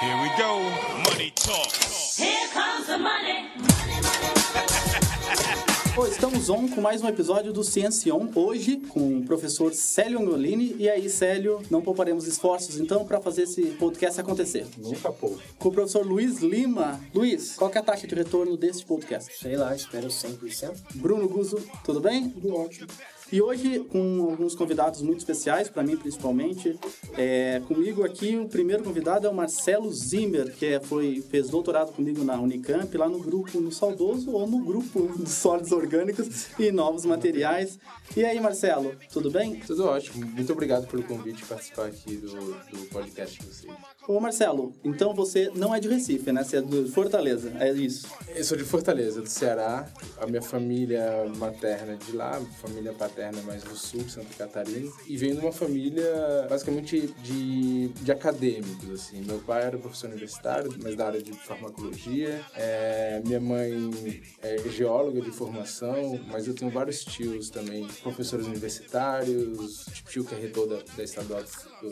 [0.00, 0.60] Here we go.
[1.10, 1.72] Money talk.
[2.16, 3.50] Here comes the money.
[5.92, 10.20] Pô, estamos on com mais um episódio do Ciência On, hoje com o professor Célio
[10.20, 10.76] Angolini.
[10.78, 14.68] E aí, Célio, não pouparemos esforços então para fazer esse podcast acontecer.
[14.76, 15.42] Nunca pouco.
[15.58, 17.00] Com o professor Luiz Lima.
[17.12, 19.36] Luiz, qual que é a taxa de retorno deste podcast?
[19.36, 20.76] Sei lá, espero 100%.
[20.94, 22.30] Bruno Guzzo, tudo bem?
[22.30, 22.86] Tudo ótimo.
[23.30, 26.78] E hoje, com alguns convidados muito especiais, para mim principalmente,
[27.16, 31.92] é, comigo aqui o primeiro convidado é o Marcelo Zimmer, que é, foi, fez doutorado
[31.92, 36.72] comigo na Unicamp, lá no grupo no Saudoso ou no grupo de sólidos orgânicos e
[36.72, 37.78] novos materiais.
[38.16, 39.60] E aí, Marcelo, tudo bem?
[39.60, 40.26] Tudo ótimo.
[40.26, 43.72] Muito obrigado pelo convite de participar aqui do, do podcast de vocês.
[44.08, 46.42] Ô Marcelo, então você não é de Recife, né?
[46.42, 48.08] Você é de Fortaleza, é isso.
[48.34, 49.86] Eu sou de Fortaleza, do Ceará.
[50.18, 54.90] A minha família materna é de lá, família paterna mais do sul, Santa Catarina.
[55.06, 59.20] E venho de uma família basicamente de, de acadêmicos, assim.
[59.20, 62.40] Meu pai era professor universitário, mas da área de farmacologia.
[62.56, 69.86] É, minha mãe é geóloga de formação, mas eu tenho vários tios também, professores universitários,
[70.08, 71.42] tio que é reitor da, da estadual
[71.82, 71.88] do,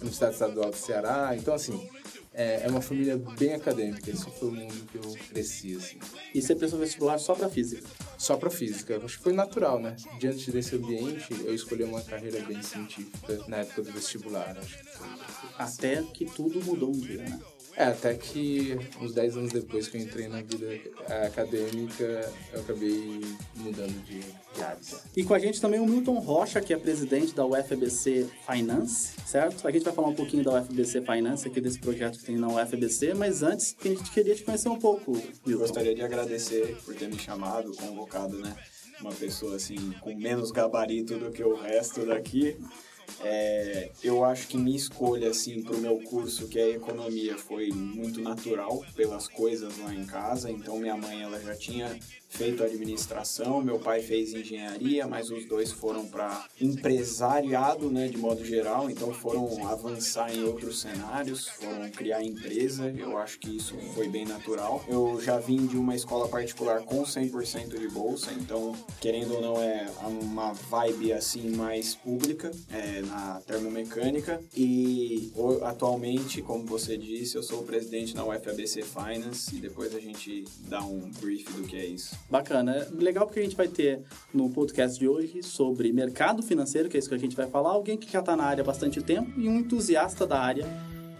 [0.00, 1.34] Universidade Estadual do Ceará.
[1.36, 1.88] Então, assim,
[2.34, 4.10] é, é uma família bem acadêmica.
[4.10, 5.98] Esse foi o mundo que eu cresci, assim.
[6.34, 7.86] E você prestou vestibular só para física?
[8.18, 9.00] Só para física.
[9.04, 9.96] Acho que foi natural, né?
[10.18, 14.56] Diante desse ambiente, eu escolhi uma carreira bem científica na época do vestibular.
[14.58, 15.08] Acho que foi.
[15.58, 17.40] Até que tudo mudou um dia, né?
[17.76, 20.78] É, até que uns 10 anos depois que eu entrei na vida
[21.26, 23.20] acadêmica, eu acabei
[23.56, 24.20] mudando de,
[24.62, 24.78] área.
[25.16, 29.66] E com a gente também o Milton Rocha, que é presidente da UFBC Finance, certo?
[29.66, 32.48] A gente vai falar um pouquinho da UFBC Finance, aqui desse projeto que tem na
[32.48, 35.12] UFBC, mas antes a gente queria te conhecer um pouco,
[35.46, 35.62] Milton.
[35.62, 38.54] Gostaria de agradecer por ter me chamado, convocado, né?
[39.00, 42.56] Uma pessoa assim com menos gabarito do que o resto daqui.
[43.20, 47.68] É, eu acho que minha escolha assim para o meu curso que é economia foi
[47.68, 50.50] muito natural pelas coisas lá em casa.
[50.50, 51.98] Então minha mãe ela já tinha
[52.32, 58.44] feito administração meu pai fez engenharia mas os dois foram para empresariado né de modo
[58.44, 64.08] geral então foram avançar em outros cenários foram criar empresa eu acho que isso foi
[64.08, 69.34] bem natural eu já vim de uma escola particular com 100% de bolsa então querendo
[69.34, 69.86] ou não é
[70.20, 75.32] uma vibe assim mais pública é, na termomecânica e
[75.62, 80.44] atualmente, como você disse, eu sou o presidente na UFABC Finance e depois a gente
[80.68, 82.16] dá um brief do que é isso.
[82.30, 82.86] Bacana.
[82.92, 84.02] Legal porque a gente vai ter
[84.32, 87.70] no podcast de hoje sobre mercado financeiro, que é isso que a gente vai falar,
[87.70, 90.66] alguém que já está na área há bastante tempo e um entusiasta da área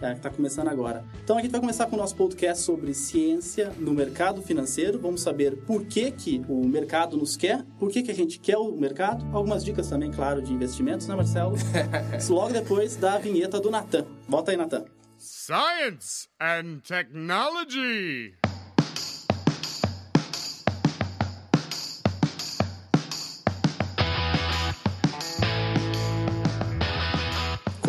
[0.03, 1.05] é, que está começando agora.
[1.23, 4.99] Então a gente vai começar com o nosso podcast sobre ciência no mercado financeiro.
[4.99, 8.57] Vamos saber por que, que o mercado nos quer, por que, que a gente quer
[8.57, 9.25] o mercado.
[9.33, 11.55] Algumas dicas também, claro, de investimentos, né, Marcelo?
[12.29, 14.05] Logo depois da vinheta do Natan.
[14.27, 14.83] Volta aí, Natan.
[15.17, 18.42] Science and technology.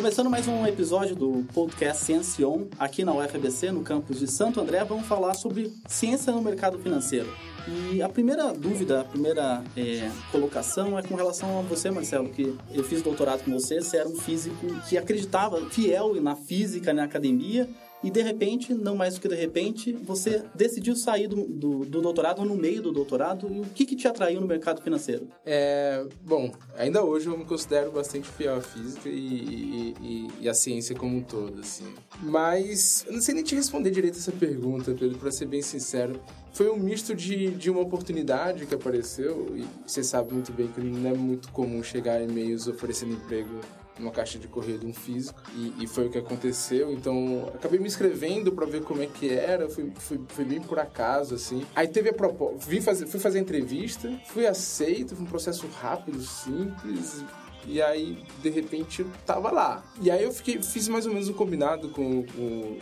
[0.04, 4.84] Começando mais um episódio do podcast Ciencion, aqui na UFBC, no campus de Santo André,
[4.84, 7.34] vamos falar sobre ciência no mercado financeiro.
[7.66, 12.54] E a primeira dúvida, a primeira é, colocação é com relação a você, Marcelo, que
[12.70, 17.04] eu fiz doutorado com você, você era um físico que acreditava fiel na física, na
[17.04, 17.66] academia,
[18.04, 22.02] e de repente, não mais do que de repente, você decidiu sair do, do, do
[22.02, 23.50] doutorado no meio do doutorado.
[23.50, 25.26] E o que, que te atraiu no mercado financeiro?
[25.44, 30.52] É, bom, ainda hoje eu me considero bastante fiel à física e, e, e, à
[30.52, 31.86] ciência como um todo, assim.
[32.22, 36.20] Mas eu não sei nem te responder direito essa pergunta, Pedro, para ser bem sincero.
[36.52, 40.80] Foi um misto de, de uma oportunidade que apareceu, e você sabe muito bem que
[40.80, 43.60] não é muito comum chegar e-mails oferecendo emprego
[43.98, 46.92] numa caixa de correio de um físico e, e, foi o que aconteceu.
[46.92, 50.78] Então, acabei me inscrevendo para ver como é que era, fui, fui, fui, bem por
[50.78, 51.64] acaso, assim.
[51.74, 55.66] Aí teve a proposta, vim fazer, fui fazer a entrevista, fui aceito, foi um processo
[55.68, 57.24] rápido, simples,
[57.66, 59.84] e aí, de repente, eu tava lá.
[60.00, 62.24] E aí eu fiquei, fiz mais ou menos um combinado com,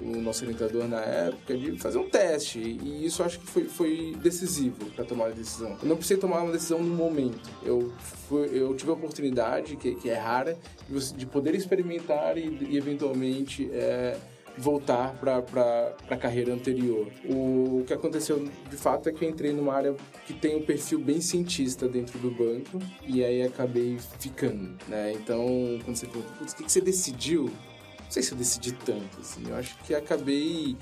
[0.03, 2.59] o nosso orientador na época de fazer um teste.
[2.59, 5.77] E isso acho que foi, foi decisivo para tomar a decisão.
[5.83, 7.51] Eu não precisei tomar uma decisão no momento.
[7.63, 7.93] Eu,
[8.29, 10.57] fui, eu tive a oportunidade, que, que é rara,
[10.89, 13.71] de, de poder experimentar e, e eventualmente.
[13.73, 14.17] É,
[14.57, 17.09] voltar para a carreira anterior.
[17.25, 19.95] O que aconteceu de fato é que eu entrei numa área
[20.27, 25.13] que tem um perfil bem cientista dentro do banco e aí acabei ficando, né?
[25.13, 25.47] Então,
[25.85, 27.45] quando você pergunta, o que, que você decidiu?
[27.45, 30.77] Não sei se eu decidi tanto, assim, eu acho que acabei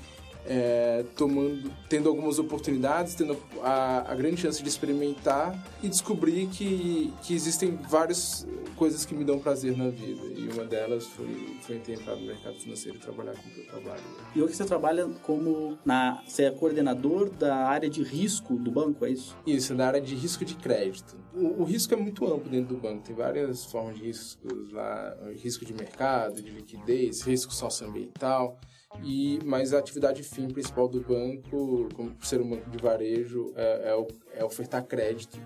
[0.45, 7.13] é, tomando, tendo algumas oportunidades, tendo a, a, grande chance de experimentar e descobrir que,
[7.21, 10.21] que existem várias coisas que me dão prazer na vida.
[10.35, 13.59] E uma delas foi, foi ter entrado no mercado financeiro e trabalhar com o que
[13.59, 14.01] eu trabalho.
[14.35, 19.05] E hoje você trabalha como na, você é coordenador da área de risco do banco,
[19.05, 19.37] é isso?
[19.45, 21.15] Isso, na área de risco de crédito.
[21.33, 25.15] O, o risco é muito amplo dentro do banco, tem várias formas de riscos lá,
[25.37, 28.59] risco de mercado, de liquidez, risco socioambiental.
[29.03, 33.93] E, mas a atividade fim principal do banco, como ser um banco de varejo, é,
[33.93, 35.39] é, é ofertar crédito.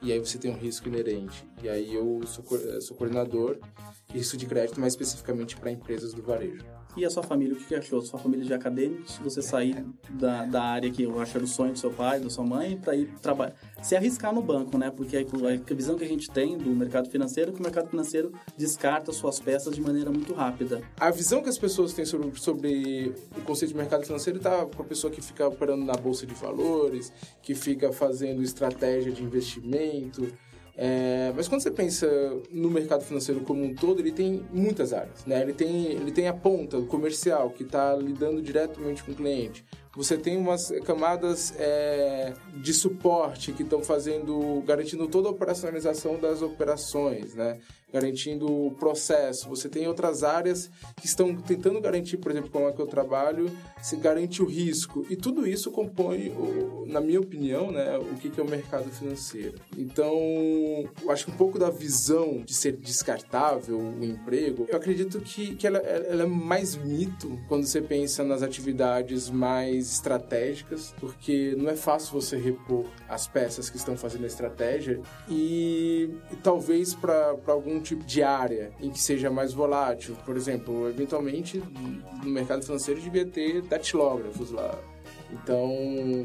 [0.00, 1.46] E aí você tem um risco inerente.
[1.62, 2.44] E aí eu sou,
[2.80, 3.58] sou coordenador
[4.10, 6.77] risco de crédito, mais especificamente para empresas do varejo.
[6.98, 8.02] E a sua família, o que achou?
[8.02, 11.72] Sua família de acadêmicos, você sair da, da área que eu acho era o sonho
[11.72, 13.54] do seu pai, da sua mãe, para ir trabalhar.
[13.80, 14.90] Se arriscar no banco, né?
[14.90, 18.32] Porque a visão que a gente tem do mercado financeiro é que o mercado financeiro
[18.56, 20.82] descarta suas peças de maneira muito rápida.
[20.98, 24.82] A visão que as pessoas têm sobre, sobre o conceito de mercado financeiro está com
[24.82, 30.32] a pessoa que fica operando na bolsa de valores, que fica fazendo estratégia de investimento
[30.80, 32.06] é, mas quando você pensa
[32.52, 35.26] no mercado financeiro como um todo, ele tem muitas áreas.
[35.26, 35.42] Né?
[35.42, 39.64] Ele, tem, ele tem a ponta, comercial, que está lidando diretamente com o cliente.
[39.96, 42.32] Você tem umas camadas é,
[42.62, 47.58] de suporte que estão fazendo, garantindo toda a operacionalização das operações, né?
[47.92, 49.48] Garantindo o processo.
[49.48, 53.50] Você tem outras áreas que estão tentando garantir, por exemplo, como é que eu trabalho,
[53.82, 55.06] se garante o risco.
[55.08, 56.32] E tudo isso compõe,
[56.86, 59.58] na minha opinião, né, o que é o mercado financeiro.
[59.76, 60.14] Então,
[61.02, 65.54] eu acho que um pouco da visão de ser descartável o emprego, eu acredito que,
[65.56, 71.70] que ela, ela é mais mito quando você pensa nas atividades mais estratégicas, porque não
[71.70, 77.36] é fácil você repor as peças que estão fazendo a estratégia e, e talvez para
[77.46, 81.62] algum tipo de área em que seja mais volátil, por exemplo, eventualmente
[82.22, 84.78] no mercado financeiro devia ter datilógrafos lá.
[85.30, 85.70] Então,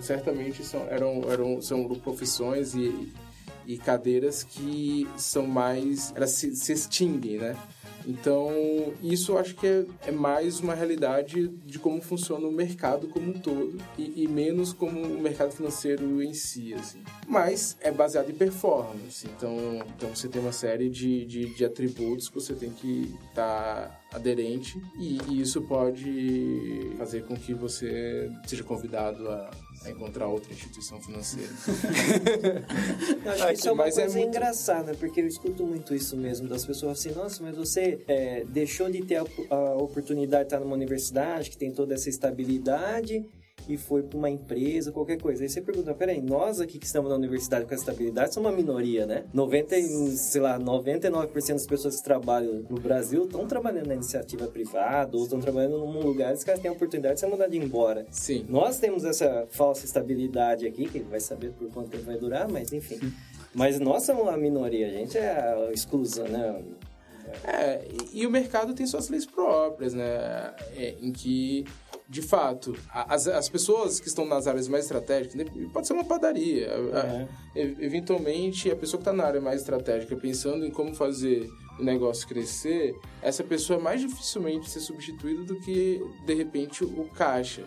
[0.01, 3.11] certamente são, eram, eram, são profissões e,
[3.65, 6.13] e cadeiras que são mais.
[6.15, 7.57] elas se, se extinguem, né?
[8.05, 8.51] Então,
[9.01, 13.29] isso eu acho que é, é, mais uma realidade de como funciona o mercado como
[13.29, 17.01] um todo e, e, menos como o mercado financeiro em si, assim.
[17.27, 19.57] Mas é baseado em performance, então,
[19.95, 24.17] então você tem uma série de, de, de atributos que você tem que estar tá
[24.17, 29.49] aderente e, e, isso pode fazer com que você seja convidado a,
[29.85, 31.49] a encontrar outra instituição financeira.
[33.25, 34.35] eu acho que isso é uma mas é coisa é muito...
[34.35, 38.89] engraçada, porque eu escuto muito isso mesmo das pessoas assim, nossa, mas você é, deixou
[38.89, 43.25] de ter a, a oportunidade de estar numa universidade que tem toda essa estabilidade
[43.67, 45.43] e foi para uma empresa, qualquer coisa.
[45.43, 48.55] Aí você pergunta, peraí, nós aqui que estamos na universidade com essa estabilidade somos uma
[48.55, 49.25] minoria, né?
[49.33, 49.75] 90,
[50.15, 55.23] sei lá, 99% das pessoas que trabalham no Brasil estão trabalhando na iniciativa privada ou
[55.23, 58.05] estão trabalhando num lugar que têm a oportunidade de ser mandado embora.
[58.11, 58.45] Sim.
[58.49, 62.71] Nós temos essa falsa estabilidade aqui, que vai saber por quanto tempo vai durar, mas
[62.73, 62.99] enfim.
[63.53, 66.63] Mas nós somos a minoria, a gente é a exclusão, né?
[67.43, 70.53] É, e o mercado tem suas leis próprias, né?
[70.75, 71.65] É, em que
[72.13, 76.05] de fato, as, as pessoas que estão nas áreas mais estratégicas, né, pode ser uma
[76.05, 76.69] padaria.
[76.77, 77.27] Uhum.
[77.55, 81.49] Eventualmente, a pessoa que está na área mais estratégica, pensando em como fazer
[81.79, 87.09] o negócio crescer, essa pessoa é mais dificilmente ser substituída do que, de repente, o
[87.15, 87.63] caixa.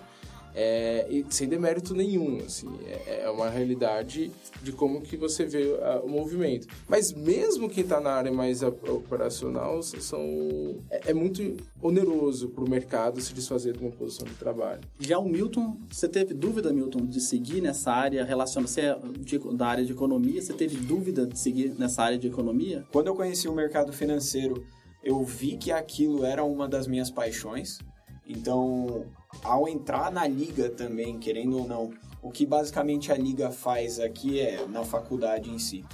[0.58, 4.32] É, e sem demérito nenhum, assim, é, é, uma realidade
[4.62, 6.66] de como que você vê a, o movimento.
[6.88, 12.70] Mas mesmo quem está na área mais operacional, são, é, é muito oneroso para o
[12.70, 14.80] mercado se desfazer de uma posição de trabalho.
[14.98, 19.38] Já o Milton, você teve dúvida, Milton, de seguir nessa área relacionada, você é de,
[19.54, 22.82] da área de economia, você teve dúvida de seguir nessa área de economia?
[22.90, 24.64] Quando eu conheci o mercado financeiro,
[25.04, 27.78] eu vi que aquilo era uma das minhas paixões,
[28.26, 29.04] então
[29.42, 31.92] ao entrar na liga também, querendo ou não,
[32.22, 35.84] o que basicamente a liga faz aqui é na faculdade em si.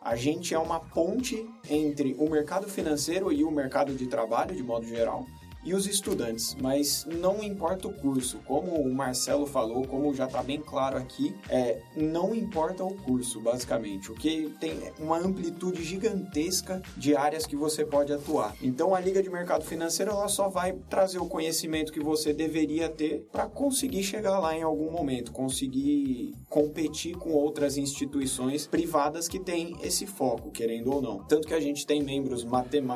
[0.00, 4.62] A gente é uma ponte entre o mercado financeiro e o mercado de trabalho, de
[4.62, 5.24] modo geral,
[5.64, 10.42] e os estudantes, mas não importa o curso, como o Marcelo falou, como já está
[10.42, 16.82] bem claro aqui, é, não importa o curso, basicamente, o que tem uma amplitude gigantesca
[16.96, 18.56] de áreas que você pode atuar.
[18.60, 22.88] Então a Liga de Mercado Financeiro ela só vai trazer o conhecimento que você deveria
[22.88, 29.38] ter para conseguir chegar lá em algum momento, conseguir competir com outras instituições privadas que
[29.38, 31.18] têm esse foco, querendo ou não.
[31.24, 32.44] Tanto que a gente tem membros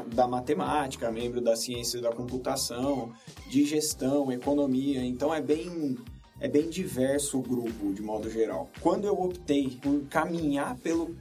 [0.09, 3.13] da matemática, membro da ciência da computação administração,
[3.49, 5.05] de gestão, economia.
[5.05, 5.97] Então é bem
[6.39, 8.69] é bem diverso o grupo de modo geral.
[8.83, 11.17] Quando eu optei por caminhar pelo,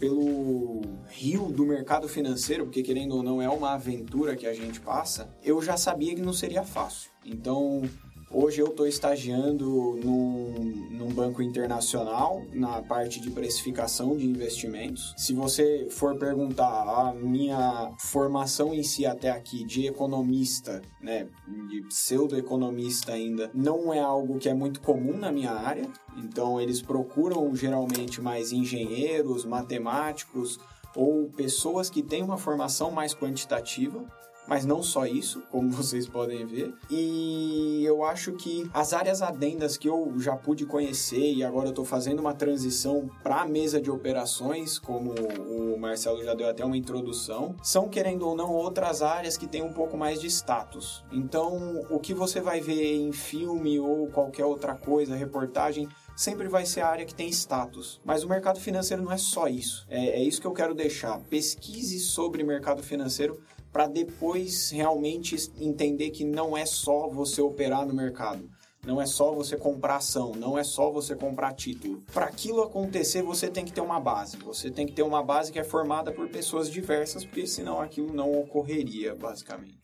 [0.00, 4.80] pelo rio do mercado financeiro, porque querendo ou não é uma aventura que a gente
[4.80, 7.10] passa, eu já sabia que não seria fácil.
[7.26, 7.82] Então
[8.30, 15.14] Hoje eu estou estagiando num, num banco internacional na parte de precificação de investimentos.
[15.16, 21.28] Se você for perguntar a minha formação em si até aqui de economista, né,
[21.68, 25.88] de pseudo-economista ainda, não é algo que é muito comum na minha área.
[26.16, 30.58] Então eles procuram geralmente mais engenheiros, matemáticos
[30.96, 34.04] ou pessoas que têm uma formação mais quantitativa
[34.46, 36.74] mas não só isso, como vocês podem ver.
[36.90, 41.70] E eu acho que as áreas adendas que eu já pude conhecer e agora eu
[41.70, 46.64] estou fazendo uma transição para a mesa de operações, como o Marcelo já deu até
[46.64, 51.04] uma introdução, são querendo ou não outras áreas que têm um pouco mais de status.
[51.12, 56.64] Então, o que você vai ver em filme ou qualquer outra coisa, reportagem, sempre vai
[56.64, 58.00] ser a área que tem status.
[58.04, 59.86] Mas o mercado financeiro não é só isso.
[59.88, 61.18] É, é isso que eu quero deixar.
[61.20, 63.40] Pesquise sobre mercado financeiro
[63.74, 68.48] para depois realmente entender que não é só você operar no mercado.
[68.86, 72.00] Não é só você comprar ação, não é só você comprar título.
[72.12, 74.36] Para aquilo acontecer, você tem que ter uma base.
[74.36, 78.14] Você tem que ter uma base que é formada por pessoas diversas, porque senão aquilo
[78.14, 79.80] não ocorreria, basicamente.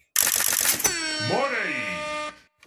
[1.28, 1.89] Money!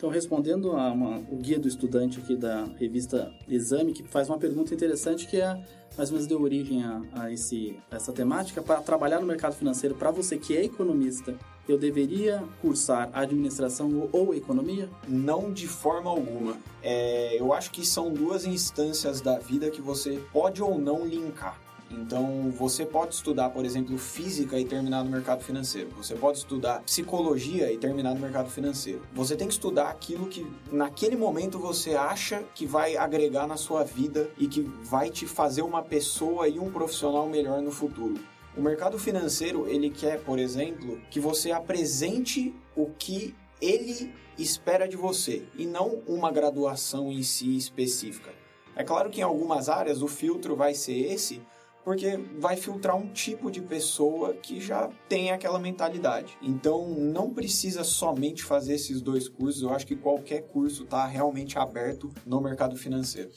[0.03, 4.37] Então, respondendo a uma, o guia do estudante aqui da revista Exame, que faz uma
[4.37, 5.57] pergunta interessante que é
[5.97, 8.61] mais ou menos deu origem a, a, esse, a essa temática.
[8.61, 11.33] Para trabalhar no mercado financeiro, para você que é economista,
[11.69, 14.89] eu deveria cursar administração ou economia?
[15.07, 16.57] Não de forma alguma.
[16.81, 21.57] É, eu acho que são duas instâncias da vida que você pode ou não linkar.
[21.99, 25.89] Então, você pode estudar, por exemplo, física e terminar no mercado financeiro.
[25.97, 29.01] Você pode estudar psicologia e terminar no mercado financeiro.
[29.13, 33.83] Você tem que estudar aquilo que naquele momento você acha que vai agregar na sua
[33.83, 38.15] vida e que vai te fazer uma pessoa e um profissional melhor no futuro.
[38.55, 44.95] O mercado financeiro, ele quer, por exemplo, que você apresente o que ele espera de
[44.95, 48.31] você e não uma graduação em si específica.
[48.75, 51.41] É claro que em algumas áreas o filtro vai ser esse,
[51.83, 56.37] porque vai filtrar um tipo de pessoa que já tem aquela mentalidade.
[56.41, 59.61] Então, não precisa somente fazer esses dois cursos.
[59.61, 63.29] Eu acho que qualquer curso está realmente aberto no mercado financeiro.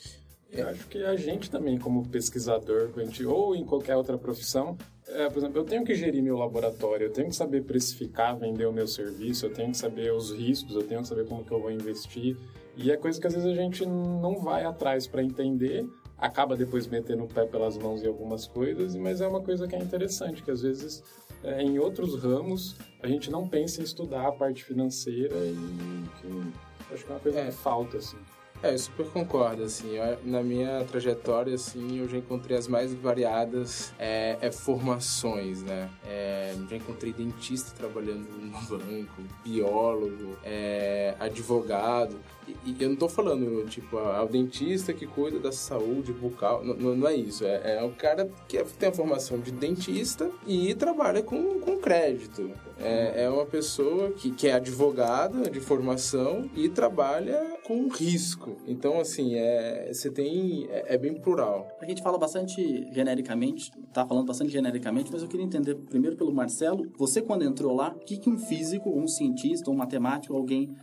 [0.49, 2.89] Eu acho que a gente também, como pesquisador,
[3.27, 7.11] ou em qualquer outra profissão, é, por exemplo, eu tenho que gerir meu laboratório, eu
[7.11, 10.83] tenho que saber precificar, vender o meu serviço, eu tenho que saber os riscos, eu
[10.83, 12.37] tenho que saber como que eu vou investir.
[12.77, 15.85] E é coisa que às vezes a gente não vai atrás para entender,
[16.17, 19.75] acaba depois metendo o pé pelas mãos em algumas coisas, mas é uma coisa que
[19.75, 21.03] é interessante, que às vezes
[21.43, 26.93] é, em outros ramos a gente não pensa em estudar a parte financeira e que
[26.93, 27.45] acho que é uma coisa é.
[27.45, 28.17] que falta, assim.
[28.63, 32.91] É, eu super concordo, assim, eu, na minha trajetória, assim, eu já encontrei as mais
[32.91, 35.87] variadas é, é formações, né?
[36.03, 42.17] É, já encontrei dentista trabalhando no banco, biólogo, é, advogado,
[42.65, 46.63] e, eu não tô falando, tipo, é o dentista que cuida da saúde bucal.
[46.63, 47.45] Não, não é isso.
[47.45, 52.51] É, é o cara que tem a formação de dentista e trabalha com, com crédito.
[52.79, 58.57] É, é uma pessoa que, que é advogada de formação e trabalha com risco.
[58.67, 60.67] Então, assim, é, você tem.
[60.69, 61.67] É, é bem plural.
[61.81, 66.33] A gente fala bastante genericamente, tá falando bastante genericamente, mas eu queria entender primeiro pelo
[66.33, 66.85] Marcelo.
[66.97, 70.75] Você, quando entrou lá, o que, que um físico, um cientista, um matemático, alguém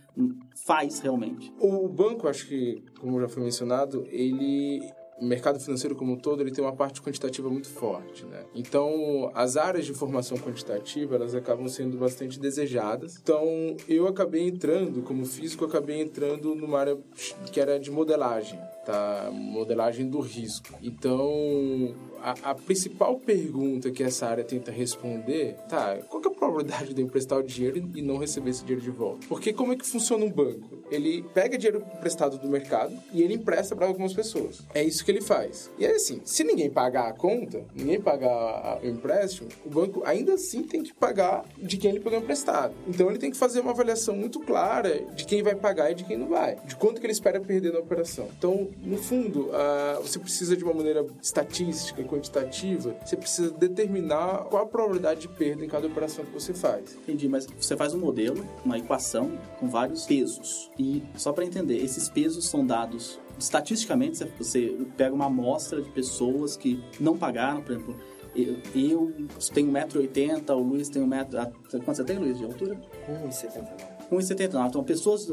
[0.65, 1.53] faz realmente?
[1.59, 4.81] O banco, acho que, como já foi mencionado, ele
[5.19, 8.43] o mercado financeiro como um todo ele tem uma parte quantitativa muito forte, né?
[8.53, 13.17] Então, as áreas de formação quantitativa, elas acabam sendo bastante desejadas.
[13.21, 16.97] Então, eu acabei entrando, como físico, acabei entrando numa área
[17.51, 19.29] que era de modelagem, tá?
[19.31, 20.73] Modelagem do risco.
[20.81, 26.93] Então, a, a, principal pergunta que essa área tenta responder, tá, qual é a probabilidade
[26.93, 29.25] de eu emprestar o dinheiro e não receber esse dinheiro de volta?
[29.27, 30.83] Porque como é que funciona um banco?
[30.89, 34.61] Ele pega dinheiro emprestado do mercado e ele empresta para algumas pessoas.
[34.73, 35.71] É isso que ele faz.
[35.77, 40.33] E é assim, se ninguém pagar a conta, ninguém pagar o empréstimo, o banco ainda
[40.33, 42.73] assim tem que pagar de quem ele pegou emprestado.
[42.87, 46.03] Então ele tem que fazer uma avaliação muito clara de quem vai pagar e de
[46.03, 48.29] quem não vai, de quanto que ele espera perder na operação.
[48.37, 54.63] Então, no fundo, uh, você precisa de uma maneira estatística quantitativa, você precisa determinar qual
[54.63, 56.95] a probabilidade de perda em cada operação que você faz.
[56.95, 60.71] Entendi, mas você faz um modelo, uma equação com vários pesos.
[60.77, 66.55] E só para entender, esses pesos são dados estatisticamente, você pega uma amostra de pessoas
[66.55, 67.95] que não pagaram, por exemplo,
[68.35, 69.21] eu, eu
[69.53, 71.51] tenho 1,80m, o Luiz tem 1m.
[71.71, 72.77] Quanto você tem, Luiz, de altura?
[73.09, 73.94] 1,79m.
[74.11, 74.67] 1,79.
[74.67, 75.27] Então, pessoas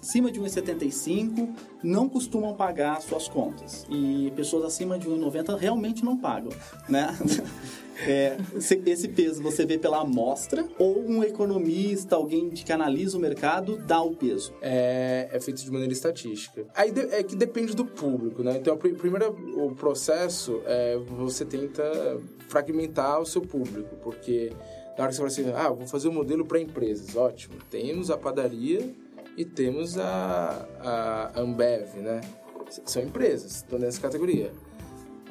[0.00, 1.48] acima de 1,75
[1.82, 3.86] não costumam pagar suas contas.
[3.90, 6.52] E pessoas acima de 1,90 realmente não pagam,
[6.88, 7.16] né?
[8.06, 8.38] É,
[8.86, 14.00] esse peso você vê pela amostra ou um economista, alguém que analisa o mercado, dá
[14.00, 14.54] o peso?
[14.62, 16.64] É, é feito de maneira estatística.
[16.74, 18.56] Aí é que depende do público, né?
[18.56, 21.82] Então, primeiro o processo é você tenta
[22.48, 24.50] fragmentar o seu público, porque
[25.00, 27.54] na hora que você fala assim, ah, vou fazer um modelo para empresas, ótimo.
[27.70, 28.94] Temos a padaria
[29.34, 32.20] e temos a, a Ambev, né?
[32.84, 34.52] São empresas, estão nessa categoria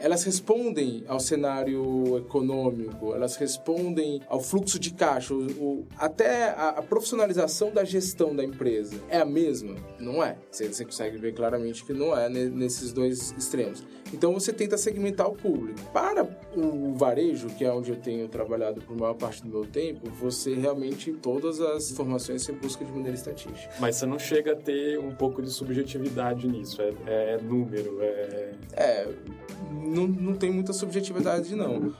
[0.02, 6.70] elas respondem ao cenário econômico, elas respondem ao fluxo de caixa, o, o, até a,
[6.70, 9.76] a, profissionalização da gestão da empresa é a mesma?
[10.00, 10.38] Não é.
[10.50, 13.84] Você, você consegue ver claramente que não é nesses dois extremos.
[14.14, 15.80] Então você tenta segmentar o público.
[15.94, 20.10] Para o varejo, que é onde eu tenho trabalhado por maior parte do meu tempo,
[20.10, 23.74] você realmente, todas as informações você busca de maneira estatística.
[23.80, 28.52] Mas você não chega a ter um pouco de subjetividade nisso, é, é número, é...
[28.74, 29.08] É,
[29.90, 31.94] não, não tem muita subjetividade, não.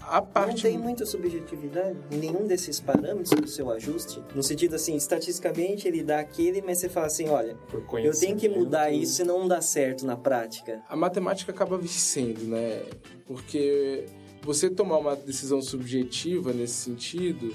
[0.00, 0.64] A parte...
[0.64, 4.22] Não tem muita subjetividade em nenhum desses parâmetros do seu ajuste?
[4.34, 7.56] No sentido assim, estatisticamente ele dá aquele, mas você fala assim, olha,
[8.02, 10.82] eu tenho que mudar isso se não dá certo na prática.
[10.88, 12.82] A matemática acaba vencendo, né?
[13.26, 14.06] Porque
[14.42, 17.54] você tomar uma decisão subjetiva nesse sentido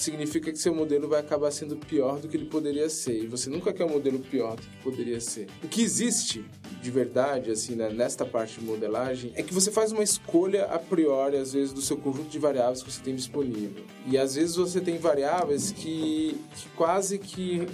[0.00, 3.24] significa que seu modelo vai acabar sendo pior do que ele poderia ser.
[3.24, 5.48] E você nunca quer um modelo pior do que poderia ser.
[5.62, 6.44] O que existe
[6.82, 10.78] de verdade, assim, né, nesta parte de modelagem, é que você faz uma escolha a
[10.78, 13.84] priori, às vezes, do seu conjunto de variáveis que você tem disponível.
[14.06, 17.66] E às vezes você tem variáveis que, que quase que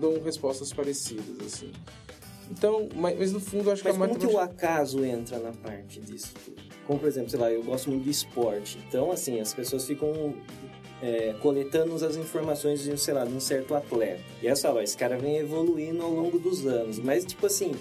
[0.00, 1.70] dão respostas parecidas, assim.
[2.50, 4.26] Então, mas, mas no fundo, acho mas que a matemática...
[4.26, 6.62] como que o acaso entra na parte disso tudo?
[6.86, 8.78] Como, por exemplo, sei lá, eu gosto muito de esporte.
[8.86, 10.34] Então, assim, as pessoas ficam
[11.02, 14.20] é, coletando as informações de, sei lá, de um certo atleta.
[14.42, 16.98] E essa, ó, esse cara vem evoluindo ao longo dos anos.
[16.98, 17.72] Mas, tipo assim,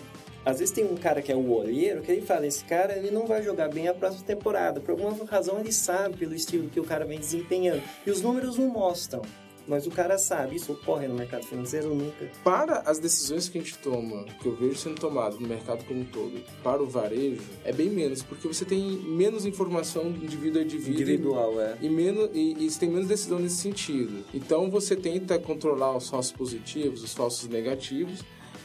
[0.46, 3.12] às vezes tem um cara que é o olheiro que ele fala, esse cara ele
[3.12, 4.82] não vai jogar bem a próxima temporada.
[4.82, 7.82] Por alguma razão ele sabe pelo estilo que o cara vem desempenhando.
[8.05, 9.22] E os números não mostram.
[9.67, 12.29] Mas o cara sabe, isso ocorre no mercado financeiro nunca.
[12.43, 16.01] Para as decisões que a gente toma, que eu vejo sendo tomadas no mercado como
[16.01, 20.62] um todo, para o varejo, é bem menos, porque você tem menos informação de indivíduo
[20.62, 20.93] a indivíduo.
[20.93, 21.77] Individual, e, é.
[21.82, 24.24] E, menos, e, e você tem menos decisão nesse sentido.
[24.34, 28.20] Então você tenta controlar os falsos positivos, os falsos negativos,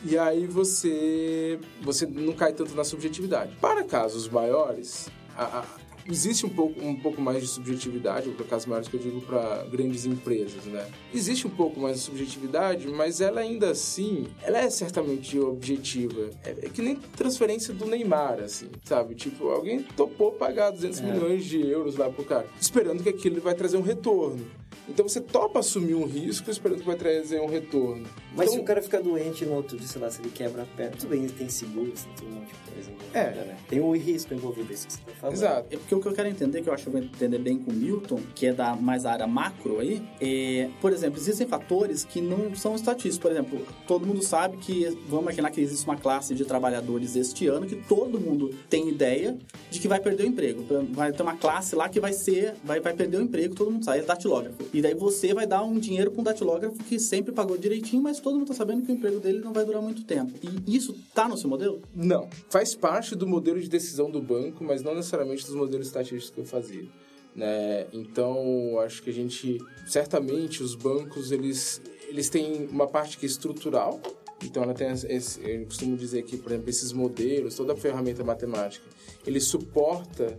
[0.04, 3.54] e aí você você não cai tanto na subjetividade.
[3.60, 5.64] Para casos maiores, a, a,
[6.10, 9.64] existe um pouco, um pouco mais de subjetividade, para casos maiores que eu digo para
[9.70, 10.86] grandes empresas, né?
[11.14, 16.30] Existe um pouco mais de subjetividade, mas ela ainda assim, ela é certamente objetiva.
[16.44, 19.14] É, é que nem transferência do Neymar, assim, sabe?
[19.14, 21.02] Tipo, alguém topou pagar 200 é.
[21.02, 24.44] milhões de euros lá pro cara, esperando que aquilo vai trazer um retorno.
[24.88, 28.06] Então você topa assumir um risco esperando que vai trazer um retorno.
[28.34, 30.62] Mas então, se o cara ficar doente no outro dia, sei lá, se ele quebra
[30.62, 32.90] a perna, tudo bem, ele tem seguro, tem um monte de coisa.
[33.12, 33.30] É.
[33.30, 33.56] Né?
[33.68, 35.36] Tem um risco envolvido isso que você tá falando.
[35.36, 35.66] Exato.
[35.70, 37.58] É porque o que eu quero entender, que eu acho que eu vou entender bem
[37.58, 42.04] com o Milton, que é da mais área macro aí, é, por exemplo, existem fatores
[42.04, 43.18] que não são estatísticos.
[43.18, 47.46] Por exemplo, todo mundo sabe que, vamos imaginar que existe uma classe de trabalhadores este
[47.46, 49.36] ano que todo mundo tem ideia
[49.70, 50.64] de que vai perder o emprego.
[50.90, 53.84] Vai ter uma classe lá que vai ser, vai, vai perder o emprego, todo mundo
[53.84, 54.57] sabe, é datilógrafo.
[54.72, 58.20] E daí você vai dar um dinheiro para um datilógrafo que sempre pagou direitinho, mas
[58.20, 60.32] todo mundo está sabendo que o emprego dele não vai durar muito tempo.
[60.42, 61.80] E isso tá no seu modelo?
[61.94, 62.28] Não.
[62.50, 66.40] Faz parte do modelo de decisão do banco, mas não necessariamente dos modelos estatísticos que
[66.40, 66.86] eu fazia.
[67.34, 67.86] Né?
[67.92, 73.28] Então, acho que a gente, certamente, os bancos, eles, eles têm uma parte que é
[73.28, 74.00] estrutural,
[74.44, 78.22] então ela tem esse, eu costumo dizer que, por exemplo, esses modelos, toda a ferramenta
[78.24, 78.84] matemática,
[79.26, 80.38] ele suporta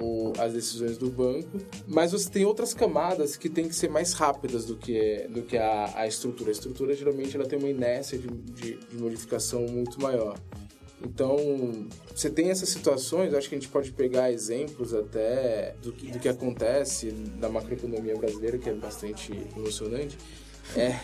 [0.00, 4.12] o, as decisões do banco, mas você tem outras camadas que tem que ser mais
[4.12, 6.50] rápidas do que, do que a, a estrutura.
[6.50, 10.38] A estrutura geralmente ela tem uma inércia de, de, de modificação muito maior.
[11.04, 11.36] Então,
[12.14, 16.18] você tem essas situações, acho que a gente pode pegar exemplos até do que, do
[16.20, 20.16] que acontece na macroeconomia brasileira, que é bastante emocionante,
[20.76, 20.98] é,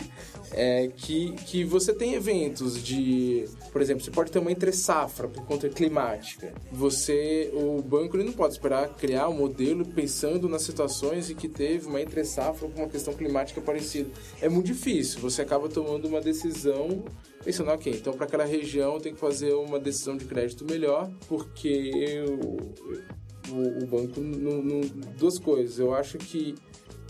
[0.53, 5.29] é que, que você tem eventos de, por exemplo, você pode ter uma entre safra
[5.29, 6.55] por conta climática.
[6.73, 11.49] Você, o banco ele não pode esperar criar um modelo pensando nas situações em que
[11.49, 14.11] teve uma entre safra com uma questão climática parecida.
[14.41, 15.21] É muito difícil.
[15.21, 17.05] Você acaba tomando uma decisão
[17.45, 22.25] pensando, ok, então para aquela região tem que fazer uma decisão de crédito melhor, porque
[22.27, 24.81] o, o, o banco, no, no,
[25.19, 25.79] duas coisas.
[25.79, 26.55] Eu acho que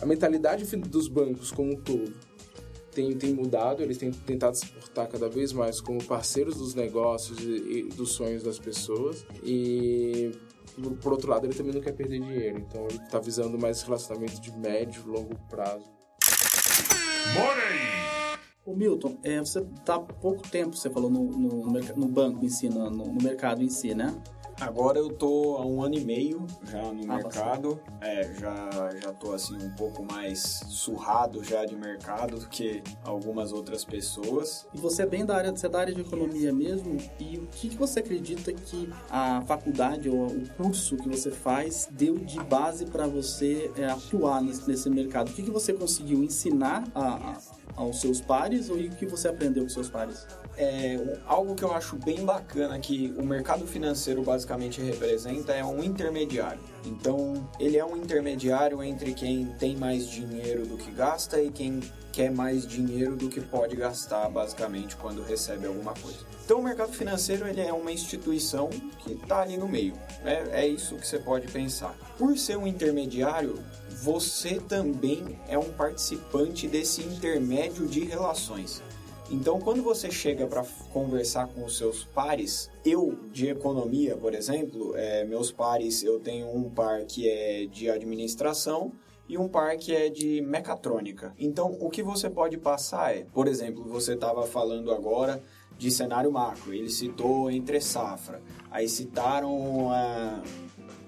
[0.00, 2.27] a mentalidade dos bancos como um todo
[2.98, 7.38] tem, tem mudado, eles têm tentado se portar cada vez mais como parceiros dos negócios
[7.38, 9.24] e, e dos sonhos das pessoas.
[9.44, 10.32] E
[11.00, 14.40] por outro lado, ele também não quer perder dinheiro, então ele está visando mais relacionamento
[14.40, 15.84] de médio e longo prazo.
[17.34, 22.44] Money O Milton, é, você está há pouco tempo, você falou, no, no, no banco
[22.44, 24.12] em si, no, no mercado em si, né?
[24.60, 27.80] Agora eu tô há um ano e meio já no ah, mercado.
[28.00, 33.52] É, já, já tô assim um pouco mais surrado já de mercado do que algumas
[33.52, 34.66] outras pessoas.
[34.74, 36.96] E você é bem da área, você é da área de economia mesmo?
[37.20, 41.88] E o que, que você acredita que a faculdade ou o curso que você faz
[41.92, 45.30] deu de base para você é, atuar nesse, nesse mercado?
[45.30, 47.38] O que, que você conseguiu ensinar a, a,
[47.76, 50.26] aos seus pares ou o que você aprendeu com seus pares?
[50.58, 55.82] É, algo que eu acho bem bacana que o mercado financeiro basicamente representa é um
[55.82, 56.60] intermediário.
[56.84, 61.80] Então, ele é um intermediário entre quem tem mais dinheiro do que gasta e quem
[62.12, 66.18] quer mais dinheiro do que pode gastar, basicamente, quando recebe alguma coisa.
[66.44, 68.68] Então, o mercado financeiro ele é uma instituição
[68.98, 69.94] que está ali no meio.
[70.24, 71.94] É, é isso que você pode pensar.
[72.18, 73.62] Por ser um intermediário,
[74.02, 78.82] você também é um participante desse intermédio de relações.
[79.30, 84.96] Então, quando você chega para conversar com os seus pares, eu de economia, por exemplo,
[84.96, 88.90] é, meus pares, eu tenho um par que é de administração
[89.28, 91.34] e um par que é de mecatrônica.
[91.38, 95.42] Então, o que você pode passar é, por exemplo, você estava falando agora
[95.76, 100.42] de cenário macro, ele citou entre safra, aí citaram a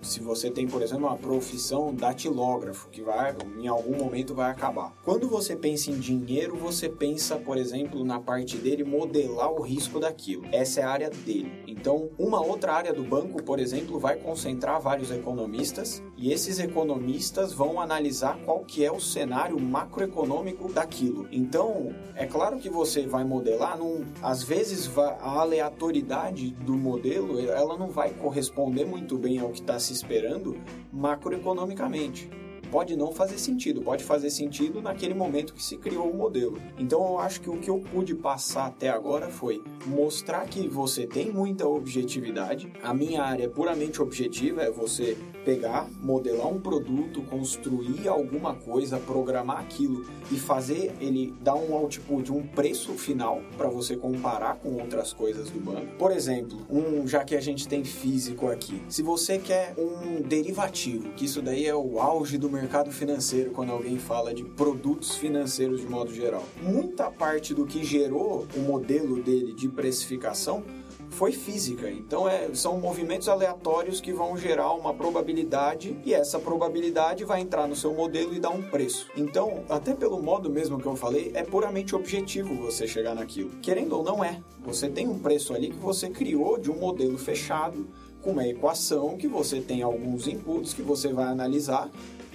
[0.03, 4.93] se você tem, por exemplo, uma profissão datilógrafo, que vai, em algum momento vai acabar.
[5.05, 10.01] Quando você pensa em dinheiro, você pensa, por exemplo, na parte dele modelar o risco
[10.01, 10.45] daquilo.
[10.53, 11.63] Essa é a área dele.
[11.67, 17.53] Então, uma outra área do banco, por exemplo, vai concentrar vários economistas e esses economistas
[17.53, 21.27] vão analisar qual que é o cenário macroeconômico daquilo.
[21.31, 27.77] Então, é claro que você vai modelar, num, às vezes a aleatoriedade do modelo, ela
[27.77, 30.57] não vai corresponder muito bem ao que está se esperando
[30.93, 32.31] macroeconomicamente
[32.71, 36.57] pode não fazer sentido, pode fazer sentido naquele momento que se criou o modelo.
[36.79, 41.07] Então eu acho que o que eu pude passar até agora foi mostrar que você
[41.07, 42.73] tem muita objetividade.
[42.83, 48.99] A minha área é puramente objetiva, é você pegar, modelar um produto, construir alguma coisa,
[48.99, 54.75] programar aquilo e fazer ele dar um output, um preço final para você comparar com
[54.75, 55.87] outras coisas do banco.
[55.99, 61.11] Por exemplo, um já que a gente tem físico aqui, se você quer um derivativo,
[61.15, 65.81] que isso daí é o auge do mercado financeiro quando alguém fala de produtos financeiros
[65.81, 66.45] de modo geral.
[66.63, 70.63] Muita parte do que gerou o modelo dele de precificação
[71.11, 71.91] foi física.
[71.91, 77.67] Então é, são movimentos aleatórios que vão gerar uma probabilidade e essa probabilidade vai entrar
[77.67, 79.09] no seu modelo e dar um preço.
[79.17, 83.51] Então, até pelo modo mesmo que eu falei, é puramente objetivo você chegar naquilo.
[83.61, 84.41] Querendo ou não é.
[84.65, 87.87] Você tem um preço ali que você criou de um modelo fechado
[88.23, 91.91] com uma equação que você tem alguns inputs que você vai analisar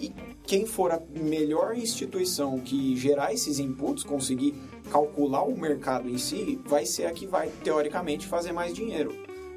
[0.05, 0.13] e
[0.43, 4.53] quem for a melhor instituição que gerar esses inputs, conseguir
[4.91, 9.13] calcular o mercado em si, vai ser a que vai, teoricamente, fazer mais dinheiro.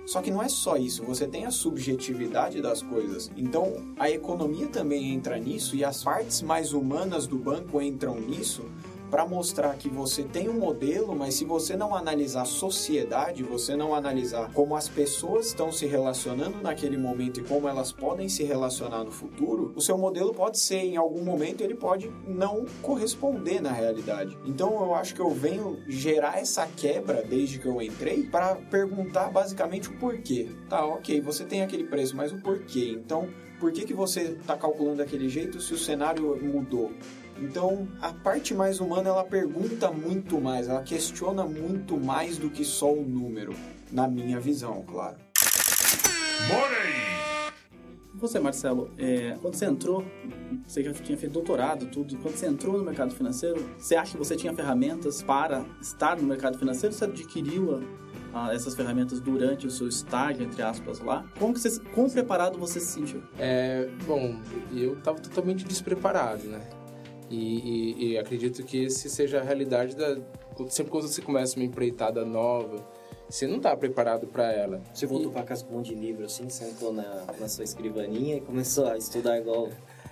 [0.06, 3.30] Só que não é só isso, você tem a subjetividade das coisas.
[3.36, 8.64] Então, a economia também entra nisso e as partes mais humanas do banco entram nisso
[9.10, 13.76] para mostrar que você tem um modelo, mas se você não analisar a sociedade, você
[13.76, 18.44] não analisar como as pessoas estão se relacionando naquele momento e como elas podem se
[18.44, 23.60] relacionar no futuro, o seu modelo pode ser, em algum momento, ele pode não corresponder
[23.60, 24.36] na realidade.
[24.44, 29.30] Então eu acho que eu venho gerar essa quebra desde que eu entrei para perguntar
[29.30, 30.48] basicamente o porquê.
[30.68, 32.96] Tá, ok, você tem aquele preço, mas o porquê?
[32.98, 36.92] Então, por que, que você está calculando daquele jeito se o cenário mudou?
[37.40, 42.64] Então, a parte mais humana ela pergunta muito mais, ela questiona muito mais do que
[42.64, 43.54] só o número,
[43.92, 45.16] na minha visão, claro.
[46.48, 47.18] Money!
[48.14, 50.04] Você, Marcelo, é, quando você entrou,
[50.66, 54.18] você já tinha feito doutorado, tudo, quando você entrou no mercado financeiro, você acha que
[54.18, 56.92] você tinha ferramentas para estar no mercado financeiro?
[56.92, 57.80] Você adquiriu
[58.32, 61.24] a, a, essas ferramentas durante o seu estágio, entre aspas, lá?
[61.38, 63.22] Como, que você, como preparado você se sentiu?
[63.38, 64.40] É, bom,
[64.72, 66.77] eu estava totalmente despreparado, né?
[67.30, 70.16] E, e, e, acredito que esse seja a realidade da.
[70.68, 72.84] Sempre quando você começa uma empreitada nova,
[73.28, 74.80] você não está preparado para ela.
[74.92, 78.36] Você voltou para casa com um monte de livro assim, sentou na, na sua escrivaninha
[78.36, 79.68] e começou a estudar igual.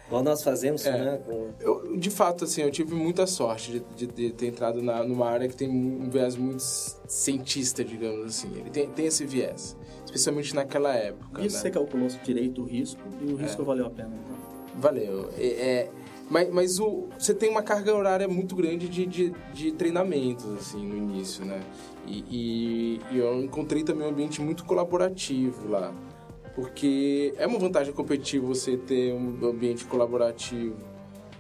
[0.07, 1.20] Igual nós fazemos, é, né?
[1.26, 1.50] Com...
[1.59, 5.29] Eu, de fato, assim, eu tive muita sorte de, de, de ter entrado na, numa
[5.29, 8.57] área que tem um viés muito cientista, digamos assim.
[8.57, 11.44] Ele tem, tem esse viés, especialmente naquela época.
[11.44, 11.62] Isso né?
[11.62, 13.64] você calculou direito o risco e o risco é.
[13.64, 14.37] valeu a pena, então.
[14.79, 15.29] Valeu.
[15.37, 15.90] é, é
[16.29, 20.85] mas, mas o, você tem uma carga horária muito grande de, de, de treinamentos, assim,
[20.85, 21.61] no início, né?
[22.07, 25.95] E, e, e, eu encontrei também um ambiente muito colaborativo lá.
[26.55, 30.77] Porque é uma vantagem competitiva você ter um ambiente colaborativo.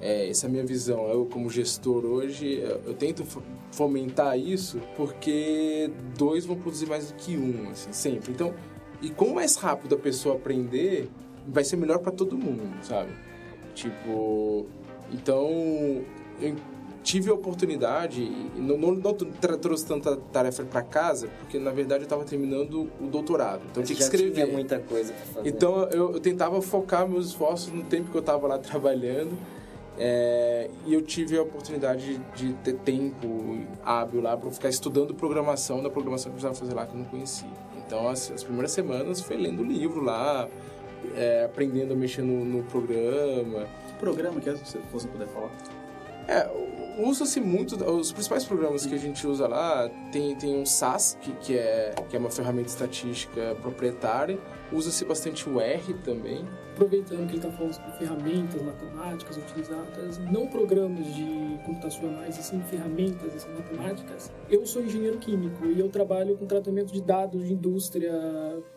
[0.00, 1.08] É, essa é a minha visão.
[1.08, 3.24] Eu, como gestor hoje, eu, eu tento
[3.72, 8.30] fomentar isso porque dois vão produzir mais do que um, assim, sempre.
[8.30, 8.54] Então,
[9.00, 11.08] e quanto mais rápido a pessoa aprender,
[11.46, 13.10] vai ser melhor para todo mundo, sabe?
[13.76, 14.66] Tipo,
[15.12, 15.48] então
[16.40, 16.56] eu
[17.02, 22.06] tive a oportunidade, não, não, não trouxe tanta tarefa para casa, porque na verdade eu
[22.06, 24.32] estava terminando o doutorado, então eu tinha que escrever.
[24.32, 25.48] Tinha muita coisa pra fazer.
[25.48, 29.36] Então eu, eu tentava focar meus esforços no tempo que eu estava lá trabalhando.
[29.98, 35.14] É, e eu tive a oportunidade de, de ter tempo hábil lá para ficar estudando
[35.14, 37.48] programação da programação que eu precisava fazer lá que eu não conhecia.
[37.86, 40.48] Então as, as primeiras semanas foi lendo livro lá,
[41.16, 43.66] é, aprendendo a mexer no, no programa.
[43.86, 45.50] Que programa que é, se você puder falar?
[46.28, 46.48] É,
[46.96, 51.32] usa-se muito, os principais programas que a gente usa lá, tem, tem um SAS, que,
[51.32, 54.38] que, é, que é uma ferramenta estatística proprietária,
[54.72, 56.44] usa-se bastante o R também.
[56.72, 62.60] Aproveitando que ele está falando sobre ferramentas matemáticas utilizadas, não programas de computacionais, e sim
[62.62, 67.52] ferramentas assim, matemáticas, eu sou engenheiro químico e eu trabalho com tratamento de dados de
[67.52, 68.12] indústria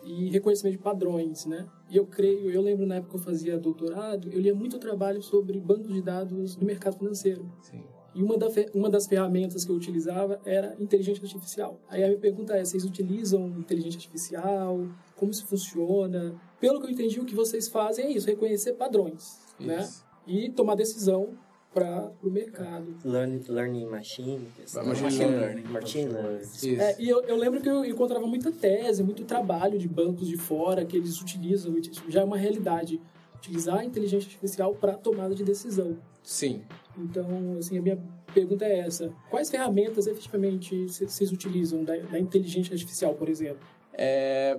[0.02, 1.66] e reconhecimento de padrões, né?
[1.90, 5.22] E eu creio, eu lembro na época que eu fazia doutorado, eu lia muito trabalho
[5.22, 7.50] sobre bancos de dados do mercado financeiro.
[7.60, 7.82] Sim.
[8.14, 11.78] E uma, da, uma das ferramentas que eu utilizava era inteligência artificial.
[11.88, 14.86] Aí a minha pergunta é: vocês utilizam inteligência artificial?
[15.16, 16.34] Como isso funciona?
[16.58, 19.80] Pelo que eu entendi, o que vocês fazem é isso: reconhecer padrões, né?
[19.80, 20.04] isso.
[20.04, 20.10] né?
[20.26, 21.36] E tomar decisão
[21.72, 22.96] para o mercado.
[23.04, 24.48] Learning, learning machine.
[24.74, 25.62] Machine, machine learning.
[25.64, 26.80] Machine learning.
[26.80, 30.36] É, e eu, eu, lembro que eu encontrava muita tese, muito trabalho de bancos de
[30.36, 31.74] fora que eles utilizam,
[32.08, 33.00] já é uma realidade,
[33.36, 35.96] utilizar a inteligência artificial para tomada de decisão.
[36.22, 36.62] Sim.
[36.96, 37.98] Então, assim, a minha
[38.34, 39.12] pergunta é essa.
[39.28, 43.66] Quais ferramentas efetivamente vocês utilizam da, da inteligência artificial, por exemplo?
[44.02, 44.56] É,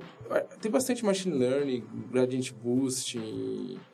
[0.61, 3.17] tem bastante machine learning, gradient boost,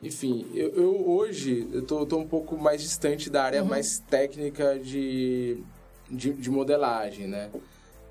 [0.02, 0.46] enfim.
[0.52, 3.68] Eu, eu hoje eu tô, tô, um pouco mais distante da área uhum.
[3.68, 5.62] mais técnica de,
[6.10, 7.50] de, de, modelagem, né?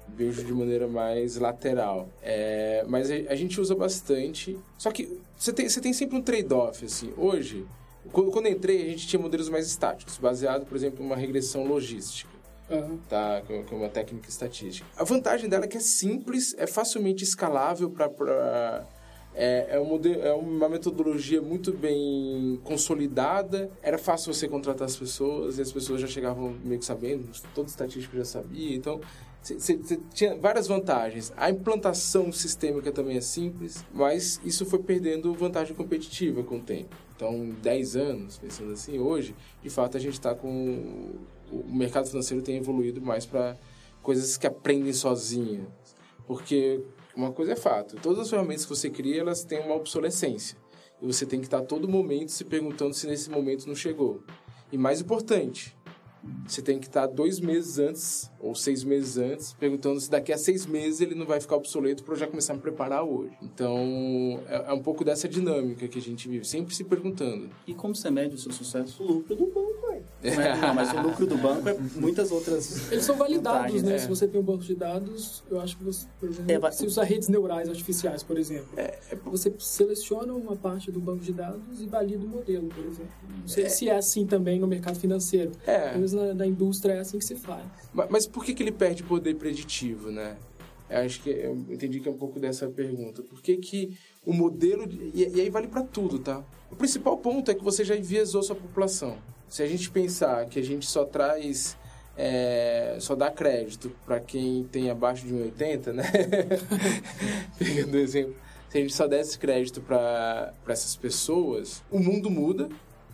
[0.07, 2.09] Vejo de maneira mais lateral.
[2.23, 4.57] É, mas a, a, gente usa bastante.
[4.77, 7.13] Só que você tem, você tem sempre um trade-off, assim.
[7.17, 7.67] Hoje,
[8.11, 11.65] quando, quando entrei, a gente tinha modelos mais estáticos, baseado, por exemplo, em uma regressão
[11.65, 12.37] logística.
[12.69, 12.97] Uhum.
[13.07, 14.87] Tá, que é uma técnica estatística.
[14.97, 18.85] A vantagem dela é que é simples, é facilmente escalável para
[19.33, 23.71] é, é, um modelo, é uma metodologia muito bem consolidada.
[23.81, 27.67] Era fácil você contratar as pessoas e as pessoas já chegavam meio que sabendo, todo
[27.67, 28.75] estatístico já sabia.
[28.75, 28.99] Então,
[29.41, 29.79] você
[30.13, 31.31] tinha várias vantagens.
[31.37, 36.95] A implantação sistêmica também é simples, mas isso foi perdendo vantagem competitiva com o tempo.
[37.17, 41.15] Então, 10 anos, pensando assim, hoje, de fato, a gente está com
[41.51, 43.57] o mercado financeiro tem evoluído mais para
[44.03, 45.67] coisas que aprendem sozinhas.
[46.25, 46.83] Porque
[47.15, 50.57] uma coisa é fato, todas as ferramentas que você cria, elas têm uma obsolescência.
[51.01, 54.21] E você tem que estar a todo momento se perguntando se nesse momento não chegou.
[54.71, 55.76] E mais importante,
[56.45, 60.37] você tem que estar dois meses antes ou seis meses antes, perguntando se daqui a
[60.37, 63.33] seis meses ele não vai ficar obsoleto para eu já começar a me preparar hoje.
[63.41, 67.49] Então, é, é, um pouco dessa dinâmica que a gente vive, sempre se perguntando.
[67.65, 69.03] E como você mede o seu sucesso?
[69.03, 69.47] O lucro do
[70.21, 72.91] banco, é, não, mas o lucro do banco é muitas outras.
[72.91, 73.95] Eles são validados, né?
[73.95, 73.97] É.
[73.97, 76.85] Se você tem um banco de dados, eu acho que você, por exemplo, é, se
[76.85, 81.33] usar redes neurais artificiais, por exemplo, é, é você seleciona uma parte do banco de
[81.33, 83.11] dados e valida o modelo, por exemplo.
[83.41, 85.51] Não sei se é assim também no mercado financeiro.
[85.65, 85.91] É.
[85.91, 87.63] Talvez na, na indústria é assim que se faz.
[87.93, 90.37] Mas, mas por que, que ele perde poder preditivo, né?
[90.89, 93.21] Eu acho que eu entendi que é um pouco dessa pergunta.
[93.21, 94.87] Por que, que o modelo.
[94.87, 96.43] De, e, e aí vale para tudo, tá?
[96.71, 99.17] O principal ponto é que você já enviesou sua população.
[99.47, 101.77] Se a gente pensar que a gente só traz.
[102.19, 106.03] É, só dá crédito para quem tem abaixo de 1,80, né?
[107.59, 108.35] Pegando o exemplo.
[108.69, 112.69] Se a gente só desse crédito para essas pessoas, o mundo muda.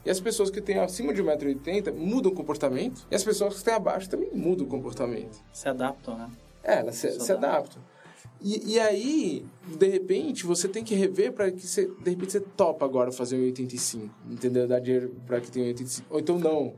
[0.06, 3.06] E as pessoas que têm acima de 1,80m mudam o comportamento.
[3.12, 5.38] E as pessoas que têm abaixo também mudam o comportamento.
[5.52, 6.30] Se adaptam, né?
[6.64, 7.82] É, elas se, se adaptam.
[8.44, 12.42] E, e, aí, de repente, você tem que rever para que você, de repente, você
[12.42, 14.68] topa agora fazer um 85, entendeu?
[14.68, 16.14] Dar dinheiro para que tenha um 85.
[16.14, 16.74] Ou então não.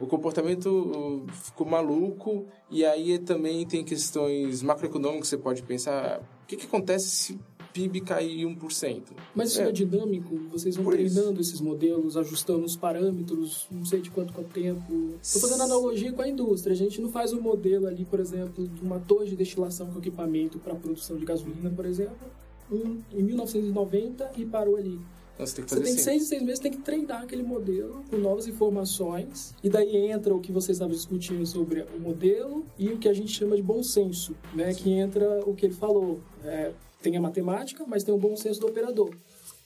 [0.00, 6.20] O comportamento ficou maluco e aí também tem questões macroeconômicas que você pode pensar.
[6.42, 7.38] O que, que acontece se
[7.72, 9.02] PIB cair 1%.
[9.34, 10.36] Mas isso é, é dinâmico?
[10.50, 11.50] Vocês vão Por treinando isso.
[11.50, 15.14] esses modelos, ajustando os parâmetros, não sei de quanto, quanto tempo.
[15.22, 16.72] Estou fazendo analogia com a indústria.
[16.72, 19.98] A gente não faz um modelo ali, por exemplo, de uma torre de destilação com
[19.98, 22.28] equipamento para produção de gasolina, por exemplo,
[22.70, 24.98] um, em 1990 e parou ali.
[25.40, 28.18] Então, você tem, que você tem seis, seis meses, tem que treinar aquele modelo com
[28.18, 29.54] novas informações.
[29.62, 33.14] E daí entra o que vocês estavam discutindo sobre o modelo e o que a
[33.14, 34.74] gente chama de bom senso, né?
[34.74, 36.20] Que entra o que ele falou.
[36.44, 39.10] É, tem a matemática, mas tem o bom senso do operador.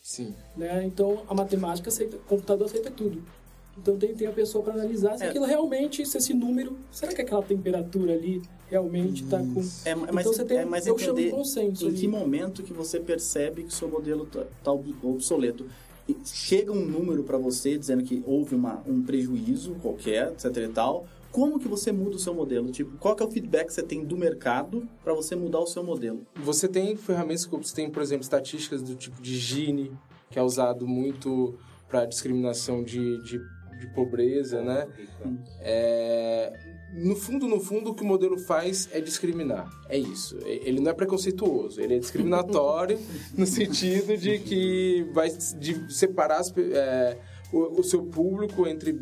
[0.02, 0.34] Sim.
[0.56, 0.84] Né?
[0.84, 3.22] Então, a matemática aceita, o computador aceita tudo.
[3.76, 5.28] Então tem, tem a pessoa para analisar se é.
[5.28, 9.60] aquilo realmente, se esse número, será que aquela temperatura ali realmente está com.
[9.84, 11.98] É, então mas, você tem, é, mas eu entender consenso em ali.
[11.98, 15.66] que momento que você percebe que o seu modelo está tá obsoleto.
[16.24, 21.06] Chega um número para você dizendo que houve uma, um prejuízo qualquer, etc e tal.
[21.34, 22.70] Como que você muda o seu modelo?
[22.70, 25.66] Tipo, qual que é o feedback que você tem do mercado para você mudar o
[25.66, 26.24] seu modelo?
[26.36, 29.90] Você tem ferramentas, você tem, por exemplo, estatísticas do tipo de Gini,
[30.30, 33.40] que é usado muito para discriminação de, de
[33.84, 34.86] de pobreza, né?
[35.60, 36.52] É,
[36.94, 39.68] no fundo, no fundo, o que o modelo faz é discriminar.
[39.88, 40.38] É isso.
[40.44, 42.98] Ele não é preconceituoso, ele é discriminatório
[43.36, 47.18] no sentido de que vai de separar as, é,
[47.52, 49.00] o, o, seu público entre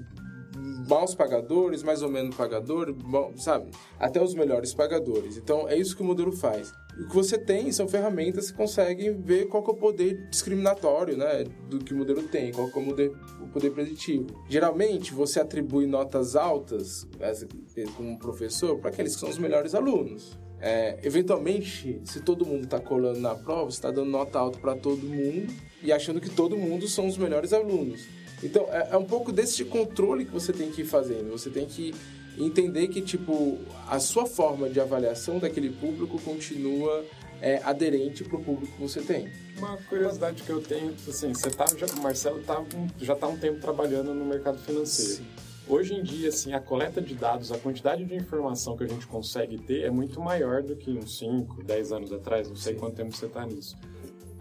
[0.88, 2.94] maus pagadores, mais ou menos pagadores,
[3.36, 3.70] sabe?
[3.98, 5.36] Até os melhores pagadores.
[5.36, 6.72] Então, é isso que o modelo faz.
[6.98, 11.44] O que você tem são ferramentas que conseguem ver qual é o poder discriminatório, né,
[11.68, 14.26] do que o modelo tem, qual é o poder, o poder preditivo.
[14.48, 17.06] Geralmente, você atribui notas altas
[17.96, 20.38] como professor para aqueles que são os melhores alunos.
[20.60, 24.76] É, eventualmente, se todo mundo está colando na prova, você está dando nota alta para
[24.76, 28.06] todo mundo e achando que todo mundo são os melhores alunos.
[28.42, 31.30] Então, é, é um pouco desse controle que você tem que ir fazendo.
[31.30, 31.94] Você tem que
[32.38, 37.04] entender que, tipo, a sua forma de avaliação daquele público continua
[37.40, 39.28] é, aderente para o público que você tem.
[39.58, 42.64] Uma curiosidade que eu tenho, assim, você tá, já, o Marcelo tá,
[42.98, 45.16] já está um tempo trabalhando no mercado financeiro.
[45.16, 45.26] Sim.
[45.68, 49.06] Hoje em dia, assim, a coleta de dados, a quantidade de informação que a gente
[49.06, 52.80] consegue ter é muito maior do que uns 5, 10 anos atrás, não sei Sim.
[52.80, 53.76] quanto tempo você está nisso.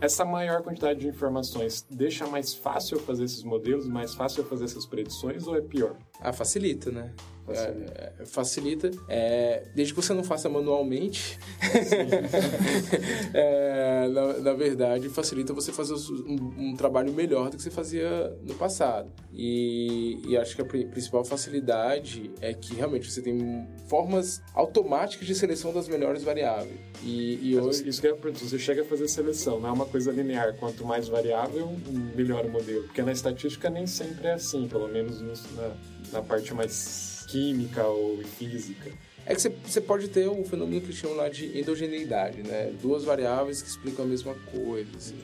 [0.01, 4.83] Essa maior quantidade de informações deixa mais fácil fazer esses modelos, mais fácil fazer essas
[4.83, 5.95] predições ou é pior?
[6.19, 7.13] Ah, facilita, né?
[7.45, 7.93] Facilita.
[7.95, 11.39] É, facilita é, desde que você não faça manualmente.
[13.33, 18.35] é, na, na, verdade, facilita você fazer um, um, trabalho melhor do que você fazia
[18.43, 19.11] no passado.
[19.33, 25.35] E, e, acho que a principal facilidade é que realmente você tem formas automáticas de
[25.35, 26.79] seleção das melhores variáveis.
[27.03, 27.87] E, e hoje...
[27.87, 30.55] Isso que é você chega a fazer seleção, não é uma coisa linear.
[30.57, 31.75] Quanto mais variável,
[32.15, 32.83] melhor o modelo.
[32.83, 35.71] Porque na estatística nem sempre é assim, pelo menos na,
[36.13, 38.91] na parte mais química ou física.
[39.25, 42.73] É que você pode ter um fenômeno que chamam lá de endogeneidade, né?
[42.81, 44.89] Duas variáveis que explicam a mesma coisa.
[44.97, 45.15] Assim.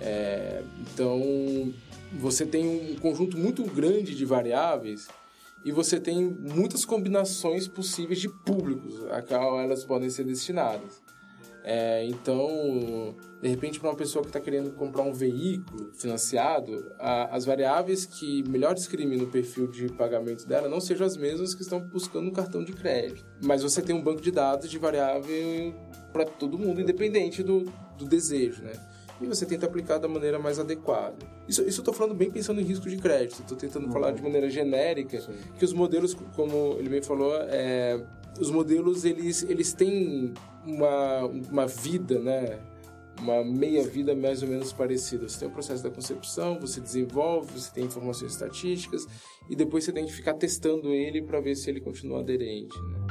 [0.00, 1.72] É, então,
[2.12, 5.08] você tem um conjunto muito grande de variáveis
[5.64, 11.03] e você tem muitas combinações possíveis de públicos a qual elas podem ser destinadas.
[11.66, 17.34] É, então, de repente, para uma pessoa que está querendo comprar um veículo financiado, a,
[17.34, 21.62] as variáveis que melhor discriminam o perfil de pagamento dela não sejam as mesmas que
[21.62, 23.24] estão buscando um cartão de crédito.
[23.42, 25.74] Mas você tem um banco de dados de variável
[26.12, 27.64] para todo mundo, independente do,
[27.96, 28.72] do desejo, né?
[29.20, 31.16] e você tenta aplicar da maneira mais adequada.
[31.48, 33.92] Isso, isso eu estou falando bem pensando em risco de crédito, estou tentando uhum.
[33.92, 35.32] falar de maneira genérica, Sim.
[35.58, 38.04] que os modelos, como ele bem falou, é,
[38.38, 40.32] os modelos eles, eles têm
[40.66, 42.58] uma, uma vida, né?
[43.20, 45.28] Uma meia-vida mais ou menos parecida.
[45.28, 49.06] Você tem o processo da concepção, você desenvolve, você tem informações estatísticas
[49.48, 52.76] e depois você tem que ficar testando ele para ver se ele continua aderente.
[52.76, 53.03] Né?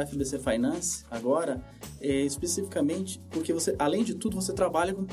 [0.00, 1.62] FBC Finance agora,
[2.00, 5.04] é, especificamente porque você, além de tudo, você trabalha com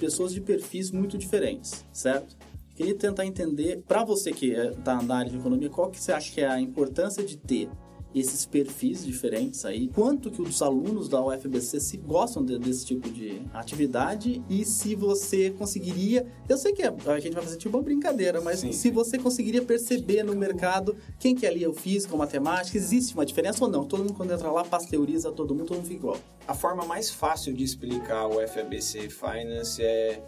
[0.00, 2.36] pessoas de perfis muito diferentes, certo?
[2.74, 6.12] Queria tentar entender, para você que está é, na área de economia, qual que você
[6.12, 7.68] acha que é a importância de ter
[8.14, 13.10] esses perfis diferentes aí, quanto que os alunos da UFBC se gostam de, desse tipo
[13.10, 17.76] de atividade e se você conseguiria, eu sei que é, a gente vai fazer tipo
[17.76, 18.72] uma brincadeira, mas Sim.
[18.72, 23.14] se você conseguiria perceber no mercado quem que ali é o físico, a matemática, existe
[23.14, 23.84] uma diferença ou não?
[23.84, 26.18] Todo mundo quando entra lá pasteuriza todo mundo, todo mundo fica igual.
[26.46, 30.22] A forma mais fácil de explicar o UFABC Finance é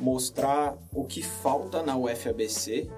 [0.00, 2.88] mostrar o que falta na UFABC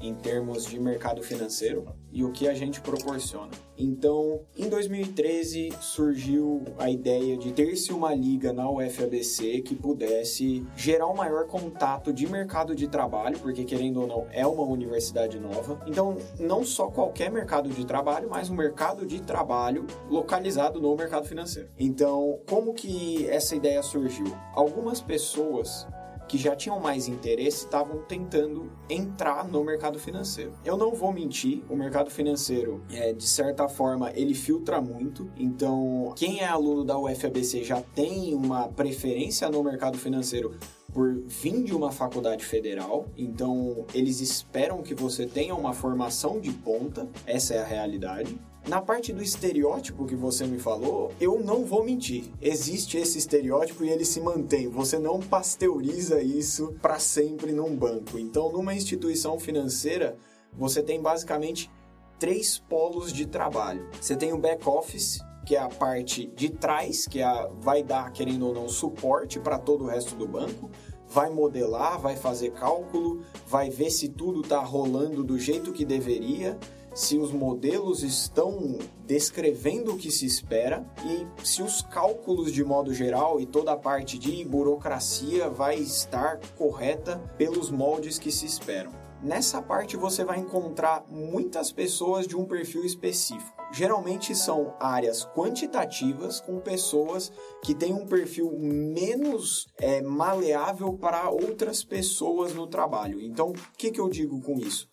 [0.00, 3.50] em termos de mercado financeiro e o que a gente proporciona.
[3.76, 11.06] Então, em 2013 surgiu a ideia de ter-se uma liga na UFABC que pudesse gerar
[11.06, 15.80] um maior contato de mercado de trabalho, porque querendo ou não é uma universidade nova.
[15.86, 21.26] Então, não só qualquer mercado de trabalho, mas um mercado de trabalho localizado no mercado
[21.28, 21.68] financeiro.
[21.78, 24.26] Então, como que essa ideia surgiu?
[24.54, 25.86] Algumas pessoas
[26.28, 30.52] que já tinham mais interesse estavam tentando entrar no mercado financeiro.
[30.64, 35.30] Eu não vou mentir, o mercado financeiro, é, de certa forma, ele filtra muito.
[35.36, 40.54] Então, quem é aluno da UFABC já tem uma preferência no mercado financeiro
[40.92, 46.50] por vir de uma faculdade federal, então eles esperam que você tenha uma formação de
[46.50, 48.38] ponta, essa é a realidade.
[48.68, 52.30] Na parte do estereótipo que você me falou, eu não vou mentir.
[52.38, 54.68] Existe esse estereótipo e ele se mantém.
[54.68, 58.18] Você não pasteuriza isso para sempre num banco.
[58.18, 60.18] Então, numa instituição financeira,
[60.52, 61.70] você tem basicamente
[62.18, 63.88] três polos de trabalho.
[63.98, 68.12] Você tem o back office, que é a parte de trás, que é vai dar,
[68.12, 70.70] querendo ou não, suporte para todo o resto do banco,
[71.08, 76.58] vai modelar, vai fazer cálculo, vai ver se tudo está rolando do jeito que deveria,
[76.94, 82.92] se os modelos estão descrevendo o que se espera e se os cálculos de modo
[82.92, 88.92] geral e toda a parte de burocracia vai estar correta pelos moldes que se esperam.
[89.20, 93.58] Nessa parte você vai encontrar muitas pessoas de um perfil específico.
[93.72, 97.32] Geralmente são áreas quantitativas com pessoas
[97.62, 103.20] que têm um perfil menos é, maleável para outras pessoas no trabalho.
[103.20, 104.88] Então, o que, que eu digo com isso?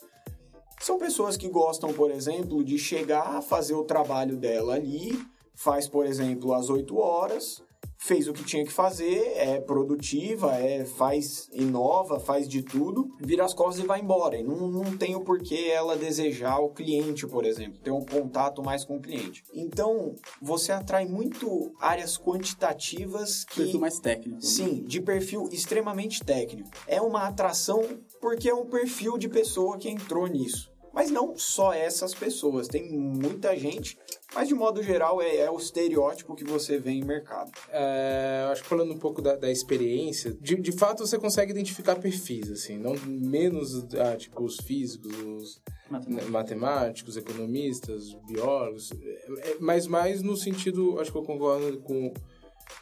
[0.85, 5.19] São pessoas que gostam, por exemplo, de chegar, fazer o trabalho dela ali,
[5.55, 7.63] faz, por exemplo, às 8 horas,
[7.97, 13.43] fez o que tinha que fazer, é produtiva, é faz inova, faz de tudo, vira
[13.43, 14.37] as costas e vai embora.
[14.37, 18.61] E não, não tem o porquê ela desejar o cliente, por exemplo, ter um contato
[18.61, 19.43] mais com o cliente.
[19.55, 23.61] Então, você atrai muito áreas quantitativas que...
[23.63, 24.35] Perfil mais técnico.
[24.35, 24.41] Né?
[24.41, 26.69] Sim, de perfil extremamente técnico.
[26.85, 27.83] É uma atração
[28.21, 30.74] porque é um perfil de pessoa que entrou nisso.
[30.95, 33.99] Mas não só essas pessoas, tem muita gente
[34.35, 37.49] mas, de modo geral, é, é, o estereótipo que você vê em mercado.
[37.69, 41.95] É, acho que falando um pouco da, da experiência, de, de fato você consegue identificar
[41.95, 49.57] perfis, assim, não menos ah, tipo os físicos, os matemáticos, matemáticos economistas, biólogos, é, é,
[49.61, 52.13] mas mais no sentido, acho que eu concordo com,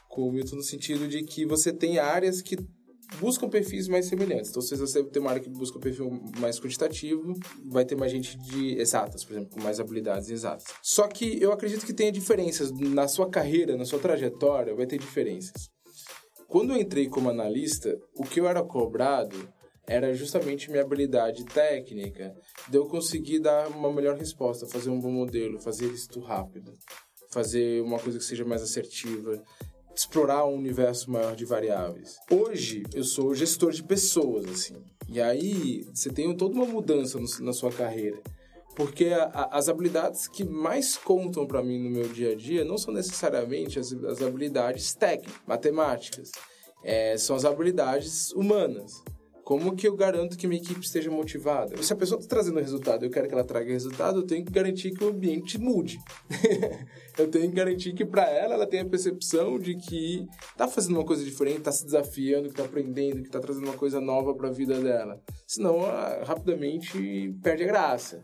[0.09, 2.57] com o Milton, no sentido de que você tem áreas que
[3.19, 4.49] buscam perfis mais semelhantes.
[4.49, 6.09] Então, se você tem uma área que busca um perfil
[6.39, 7.33] mais quantitativo,
[7.65, 10.65] vai ter mais gente de exatas, por exemplo, com mais habilidades exatas.
[10.81, 14.97] Só que eu acredito que tenha diferenças na sua carreira, na sua trajetória, vai ter
[14.97, 15.69] diferenças.
[16.47, 19.49] Quando eu entrei como analista, o que eu era cobrado
[19.87, 22.33] era justamente minha habilidade técnica
[22.69, 26.73] de eu conseguir dar uma melhor resposta, fazer um bom modelo, fazer isso rápido,
[27.31, 29.43] fazer uma coisa que seja mais assertiva,
[29.95, 32.17] explorar um universo maior de variáveis.
[32.29, 34.75] Hoje eu sou gestor de pessoas, assim.
[35.07, 38.19] E aí você tem toda uma mudança no, na sua carreira.
[38.75, 42.65] Porque a, a, as habilidades que mais contam para mim no meu dia a dia
[42.65, 46.31] não são necessariamente as, as habilidades técnicas, matemáticas.
[46.83, 49.03] É, são as habilidades humanas.
[49.43, 51.81] Como que eu garanto que minha equipe esteja motivada?
[51.83, 54.51] Se a pessoa está trazendo resultado eu quero que ela traga resultado, eu tenho que
[54.51, 55.99] garantir que o ambiente mude.
[57.17, 60.95] eu tenho que garantir que para ela ela tenha a percepção de que está fazendo
[60.95, 64.33] uma coisa diferente, está se desafiando, que está aprendendo, que está trazendo uma coisa nova
[64.33, 65.21] para a vida dela.
[65.45, 68.23] Senão, ela, rapidamente perde a graça.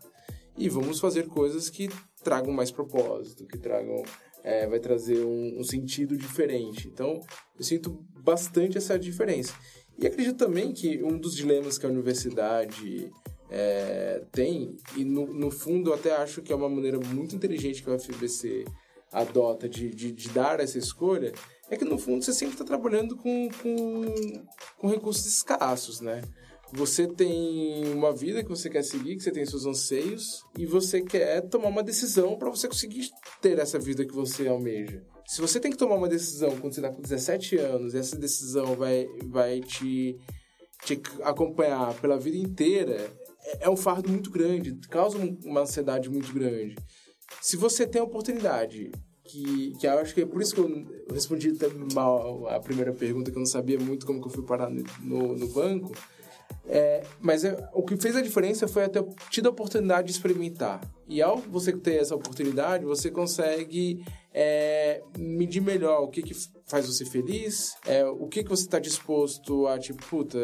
[0.58, 1.90] E vamos fazer coisas que
[2.24, 4.04] tragam mais propósito, que tragam
[4.44, 6.88] é, vai trazer um, um sentido diferente.
[6.88, 7.20] Então,
[7.58, 9.54] eu sinto bastante essa diferença.
[10.02, 13.12] E acredito também que um dos dilemas que a universidade
[13.50, 17.84] é, tem, e no, no fundo eu até acho que é uma maneira muito inteligente
[17.84, 18.66] que a UFBC
[19.12, 21.34] adota de, de, de dar essa escolha,
[21.70, 24.46] é que no fundo você sempre está trabalhando com, com,
[24.78, 26.22] com recursos escassos, né?
[26.72, 31.02] Você tem uma vida que você quer seguir, que você tem seus anseios, e você
[31.02, 33.10] quer tomar uma decisão para você conseguir
[33.42, 35.04] ter essa vida que você almeja.
[35.30, 38.18] Se você tem que tomar uma decisão quando você está com 17 anos, e essa
[38.18, 40.18] decisão vai, vai te,
[40.84, 43.08] te acompanhar pela vida inteira,
[43.44, 46.76] é, é um fardo muito grande, causa uma ansiedade muito grande.
[47.44, 48.92] Se você tem a oportunidade
[49.24, 51.54] que, que eu acho que é por isso que eu respondi
[51.94, 55.38] mal a primeira pergunta, que eu não sabia muito como que eu fui parar no,
[55.38, 55.94] no banco.
[56.66, 60.82] É, mas é, o que fez a diferença foi ter tido a oportunidade de experimentar.
[61.10, 66.36] E ao você ter essa oportunidade, você consegue é, medir melhor o que, que
[66.68, 70.38] faz você feliz, é, o que, que você está disposto a, tipo, puta,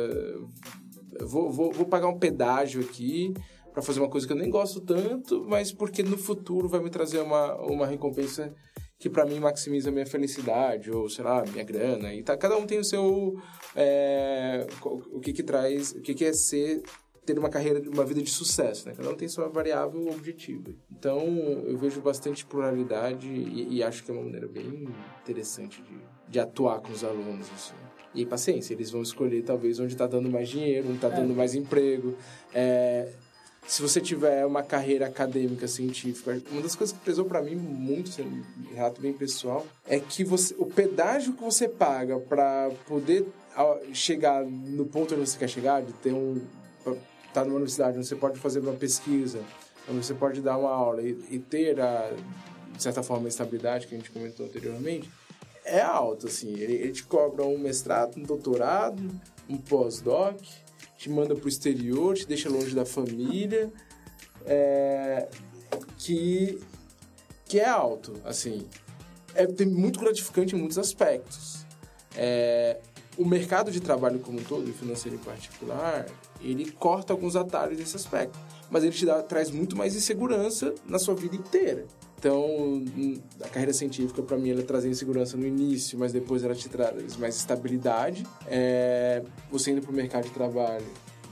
[1.22, 3.32] vou, vou, vou pagar um pedágio aqui
[3.72, 6.90] para fazer uma coisa que eu nem gosto tanto, mas porque no futuro vai me
[6.90, 8.52] trazer uma, uma recompensa
[8.98, 12.14] que para mim maximiza a minha felicidade, ou sei lá, minha grana.
[12.14, 13.36] E tá, cada um tem o seu.
[13.76, 15.92] É, o que que traz.
[15.92, 16.82] O que que é ser.
[17.26, 18.94] Ter uma carreira, uma vida de sucesso, né?
[18.96, 20.72] Cada um tem sua variável objetiva.
[20.92, 21.26] Então,
[21.66, 24.88] eu vejo bastante pluralidade e, e acho que é uma maneira bem
[25.24, 25.98] interessante de,
[26.32, 27.48] de atuar com os alunos.
[27.56, 27.74] Assim.
[28.14, 31.16] E paciência, eles vão escolher talvez onde está dando mais dinheiro, onde está é.
[31.16, 32.16] dando mais emprego.
[32.54, 33.10] É,
[33.68, 38.10] se você tiver uma carreira acadêmica, científica, uma das coisas que pesou para mim muito,
[38.10, 43.26] sendo um relato bem pessoal, é que você, o pedágio que você paga para poder
[43.94, 46.42] chegar no ponto onde você quer chegar, de ter um.
[47.36, 49.42] Estar tá numa universidade onde você pode fazer uma pesquisa,
[49.90, 52.12] onde você pode dar uma aula e, e ter, a,
[52.72, 55.10] de certa forma, a estabilidade que a gente comentou anteriormente,
[55.66, 56.54] é alto, assim.
[56.54, 59.04] Ele, ele te cobra um mestrado, um doutorado,
[59.50, 60.40] um pós-doc,
[60.98, 63.72] te manda pro exterior, te deixa longe da família,
[64.46, 65.28] é,
[65.98, 66.62] que,
[67.46, 68.66] que é alto, assim.
[69.34, 71.66] É muito gratificante em muitos aspectos.
[72.16, 72.80] É,
[73.18, 76.06] o mercado de trabalho como um todo, financeiro em particular,
[76.52, 78.38] ele corta alguns atalhos desse aspecto.
[78.70, 81.86] Mas ele te dá, traz muito mais insegurança na sua vida inteira.
[82.18, 82.84] Então,
[83.42, 87.18] a carreira científica, para mim, ela trazia insegurança no início, mas depois ela te traz
[87.18, 88.26] mais estabilidade.
[88.48, 90.86] É, você indo para o mercado de trabalho,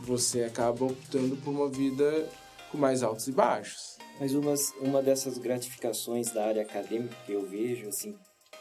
[0.04, 2.30] você acaba optando por uma vida
[2.72, 3.98] com mais altos e baixos.
[4.20, 8.16] Mas uma, uma dessas gratificações da área acadêmica que eu vejo, assim,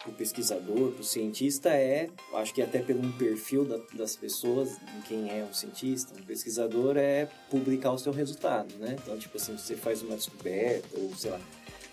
[0.06, 5.30] o pesquisador, o cientista é, acho que até pelo perfil da, das pessoas, em quem
[5.30, 8.96] é um cientista, um pesquisador é publicar o seu resultado, né?
[9.00, 11.40] Então, tipo assim, você faz uma descoberta ou, sei lá,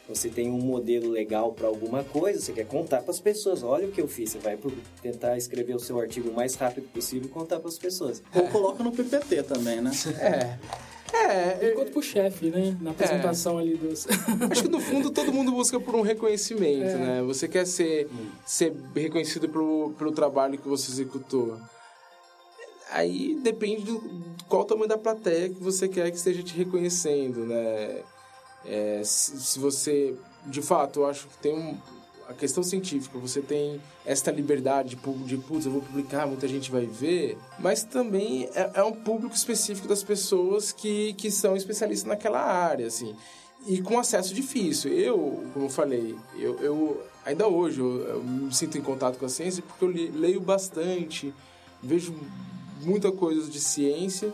[0.08, 3.88] você tem um modelo legal para alguma coisa, você quer contar para as pessoas, olha
[3.88, 4.58] o que eu fiz, você vai
[5.04, 8.24] tentar escrever o seu artigo o mais rápido possível e contar para as pessoas.
[8.34, 9.92] Ou coloca no PPT também, né?
[10.20, 10.58] É.
[11.14, 12.78] É, Enquanto pro chefe, né?
[12.82, 13.62] Na apresentação é.
[13.62, 14.08] ali dos.
[14.52, 16.98] Acho que no fundo todo mundo busca por um reconhecimento, é.
[16.98, 17.22] né?
[17.24, 18.10] Você quer ser,
[18.46, 21.60] ser reconhecido pelo, pelo trabalho que você executou.
[22.92, 24.02] Aí depende do
[24.48, 28.02] qual o tamanho da plateia que você quer que esteja te reconhecendo, né?
[28.66, 31.78] É, se, se, você, de fato, eu acho que tem um,
[32.30, 36.86] a questão científica, você tem esta liberdade de, putz, eu vou publicar, muita gente vai
[36.86, 42.40] ver, mas também é, é, um público específico das pessoas que, que são especialistas naquela
[42.40, 43.16] área, assim.
[43.66, 44.94] E com acesso difícil.
[44.94, 49.26] Eu, como eu falei, eu, eu ainda hoje eu, eu, me sinto em contato com
[49.26, 51.34] a ciência porque eu leio bastante,
[51.82, 52.14] vejo
[52.82, 54.32] muita coisa de ciência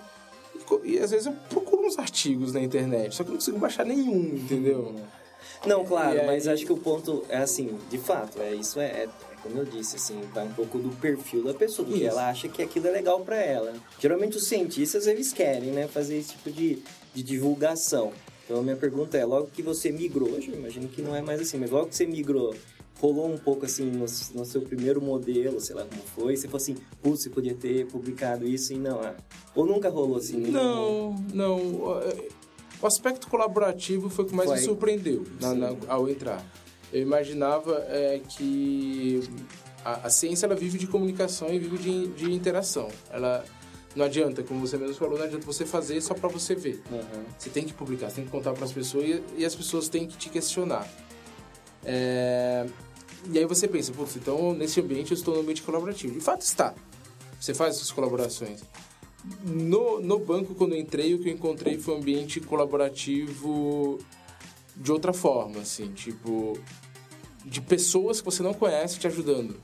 [0.84, 3.86] e às vezes eu procuro uns artigos na internet, só que eu não consigo baixar
[3.86, 4.94] nenhum, entendeu?
[5.66, 6.26] Não, claro, aí...
[6.26, 9.10] mas acho que o ponto é assim, de fato, é isso é, é
[9.42, 12.64] como eu disse, assim, vai um pouco do perfil da pessoa, porque ela acha que
[12.64, 13.74] aquilo é legal para ela.
[14.00, 16.82] Geralmente os cientistas, eles querem, né, fazer esse tipo de,
[17.14, 18.12] de divulgação.
[18.44, 21.40] Então a minha pergunta é, logo que você migrou, eu imagino que não é mais
[21.40, 22.56] assim, mas logo que você migrou
[23.00, 26.58] rolou um pouco assim no, no, seu primeiro modelo, sei lá como foi, você falou
[26.58, 29.16] assim, putz, você podia ter publicado isso e não, ah,
[29.54, 30.38] ou nunca rolou assim?
[30.38, 32.02] Não, não.
[32.82, 34.60] O aspecto colaborativo foi o que mais foi.
[34.60, 36.46] me surpreendeu na, na, ao entrar.
[36.92, 39.22] Eu imaginava é, que
[39.84, 42.90] a, a, ciência ela vive de comunicação e vive de, de interação.
[43.10, 43.44] Ela
[43.96, 46.84] não adianta, como você mesmo falou, não adianta você fazer só para você ver.
[46.92, 47.24] Uhum.
[47.38, 49.88] Você tem que publicar, você tem que contar para as pessoas e, e, as pessoas
[49.88, 50.88] têm que te questionar.
[51.84, 52.66] É,
[53.30, 56.14] e aí você pensa, putz, então nesse ambiente eu estou no ambiente colaborativo.
[56.14, 56.74] De fato está.
[57.40, 58.62] Você faz essas colaborações.
[59.44, 64.00] No, no banco, quando entrei, o que eu encontrei foi um ambiente colaborativo
[64.76, 66.60] de outra forma, assim, tipo,
[67.46, 69.56] de pessoas que você não conhece te ajudando.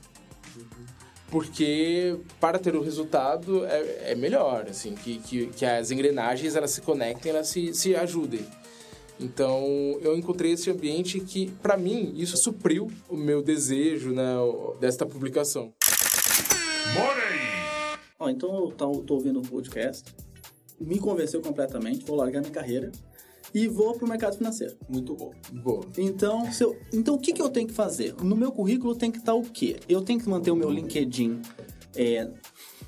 [1.30, 6.70] Porque para ter o resultado é, é melhor, assim, que, que, que as engrenagens elas
[6.70, 8.46] se conectem, elas se, se ajudem.
[9.18, 9.64] Então,
[10.02, 14.34] eu encontrei esse ambiente que, para mim, isso supriu o meu desejo, né,
[14.80, 15.72] desta publicação.
[18.22, 20.14] Ó, então eu tô, tô ouvindo o podcast,
[20.80, 22.92] me convenceu completamente, vou largar minha carreira
[23.52, 24.76] e vou para o mercado financeiro.
[24.88, 25.32] Muito bom.
[25.52, 25.84] Boa.
[25.98, 28.14] Então, eu, então o que, que eu tenho que fazer?
[28.22, 29.80] No meu currículo tem que estar o quê?
[29.88, 31.42] Eu tenho que manter o meu LinkedIn
[31.96, 32.30] é,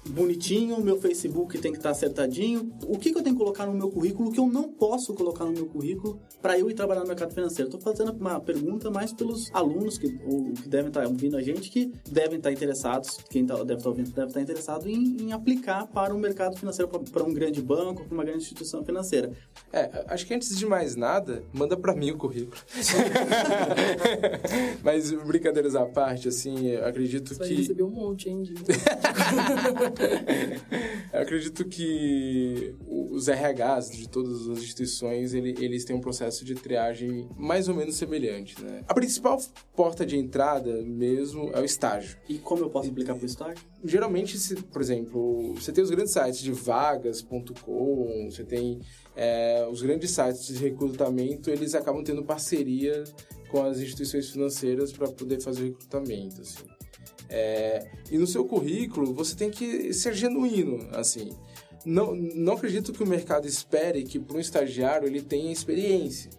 [0.09, 2.73] bonitinho, meu Facebook tem que estar acertadinho.
[2.87, 5.45] O que, que eu tenho que colocar no meu currículo que eu não posso colocar
[5.45, 7.69] no meu currículo para eu ir trabalhar no mercado financeiro?
[7.69, 11.71] Estou fazendo uma pergunta mais pelos alunos que, ou, que devem estar ouvindo a gente,
[11.71, 15.87] que devem estar interessados, quem tá, deve estar ouvindo deve estar interessado em, em aplicar
[15.87, 19.33] para o mercado financeiro, para um grande banco, para uma grande instituição financeira.
[19.73, 22.57] É, acho que antes de mais nada, manda para mim o currículo.
[24.83, 27.49] Mas brincadeiras à parte, assim, acredito Você que...
[27.49, 28.45] Você recebeu um monte, hein?
[31.13, 32.75] Eu acredito que
[33.11, 37.97] os RHs de todas as instituições, eles têm um processo de triagem mais ou menos
[37.97, 38.83] semelhante, né?
[38.89, 39.41] A principal
[39.75, 42.17] porta de entrada mesmo é o estágio.
[42.29, 43.65] E como eu posso aplicar para o estágio?
[43.85, 48.81] Geralmente, se, por exemplo, você tem os grandes sites de vagas.com, você tem
[49.15, 53.05] é, os grandes sites de recrutamento, eles acabam tendo parceria
[53.49, 56.74] com as instituições financeiras para poder fazer o recrutamento, assim.
[57.37, 61.33] É, e no seu currículo você tem que ser genuíno, assim.
[61.85, 66.31] Não, não acredito que o mercado espere que para um estagiário ele tenha experiência.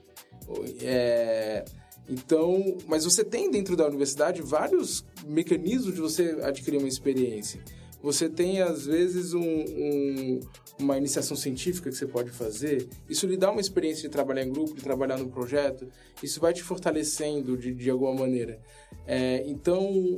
[0.81, 1.65] É,
[2.07, 7.61] então, mas você tem dentro da universidade vários mecanismos de você adquirir uma experiência.
[8.01, 10.39] Você tem, às vezes, um, um,
[10.79, 12.87] uma iniciação científica que você pode fazer.
[13.09, 15.87] Isso lhe dá uma experiência de trabalhar em grupo, de trabalhar no projeto.
[16.23, 18.61] Isso vai te fortalecendo de, de alguma maneira.
[19.07, 20.15] É, então,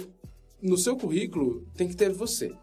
[0.62, 2.54] no seu currículo, tem que ter você.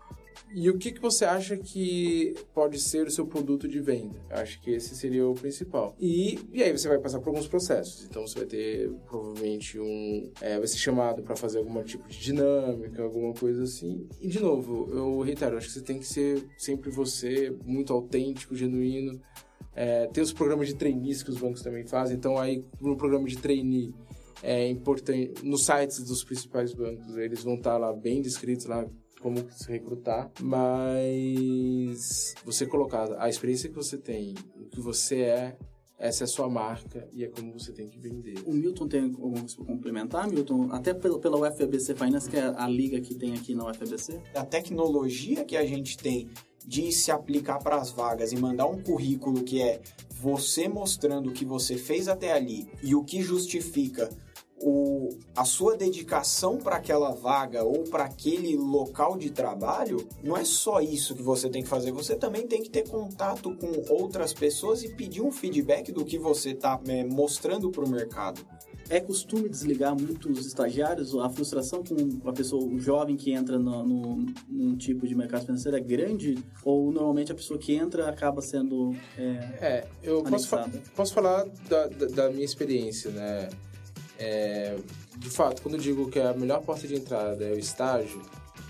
[0.57, 4.17] E o que, que você acha que pode ser o seu produto de venda?
[4.31, 5.97] Eu acho que esse seria o principal.
[5.99, 8.05] E, e aí você vai passar por alguns processos.
[8.05, 10.31] Então você vai ter provavelmente um.
[10.41, 14.07] É, vai ser chamado para fazer algum tipo de dinâmica, alguma coisa assim.
[14.21, 18.55] E de novo, eu reitero, acho que você tem que ser sempre você, muito autêntico,
[18.55, 19.21] genuíno.
[19.75, 22.17] É, tem os programas de trainees que os bancos também fazem.
[22.17, 23.93] Então aí no programa de trainee
[24.43, 28.87] é importante nos sites dos principais bancos eles vão estar lá bem descritos lá
[29.25, 35.57] como se recrutar, mas você colocar a experiência que você tem, o que você é,
[35.99, 38.35] essa é a sua marca e é como você tem que vender.
[38.45, 40.69] O Milton tem alguma coisa para complementar, Milton?
[40.71, 44.21] Até pela, UFABC Finance, que é a liga que tem aqui na UFABC?
[44.35, 46.29] A tecnologia que a gente tem
[46.67, 49.81] de se aplicar para as vagas e mandar um currículo que é
[50.21, 54.11] você mostrando o que você fez até ali e o que justifica
[54.61, 60.45] o, a sua dedicação para aquela vaga ou para aquele local de trabalho, não é
[60.45, 64.33] só isso que você tem que fazer, você também tem que ter contato com outras
[64.33, 68.45] pessoas e pedir um feedback do que você está é, mostrando para o mercado.
[68.91, 71.15] É costume desligar muitos estagiários?
[71.15, 75.47] A frustração com uma pessoa um jovem que entra no, no, num tipo de mercado
[75.47, 76.37] financeiro é grande?
[76.63, 78.95] Ou normalmente a pessoa que entra acaba sendo.
[79.17, 79.23] É,
[79.61, 83.49] é eu posso, fa posso falar da, da, da minha experiência, né?
[84.19, 84.77] É,
[85.17, 88.23] de fato, quando eu digo que a melhor porta de entrada é o estágio,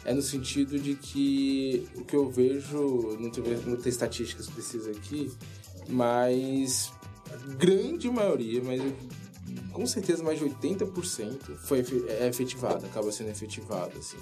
[0.05, 5.31] é no sentido de que o que eu vejo, não tenho, estatísticas precisas aqui,
[5.89, 6.93] mas
[7.33, 8.81] a grande maioria, mas
[9.73, 14.19] com certeza mais de 80% foi, é efetivado, acaba sendo efetivado, assim.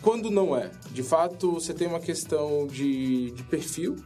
[0.00, 3.96] Quando não é, de fato, você tem uma questão de, de perfil,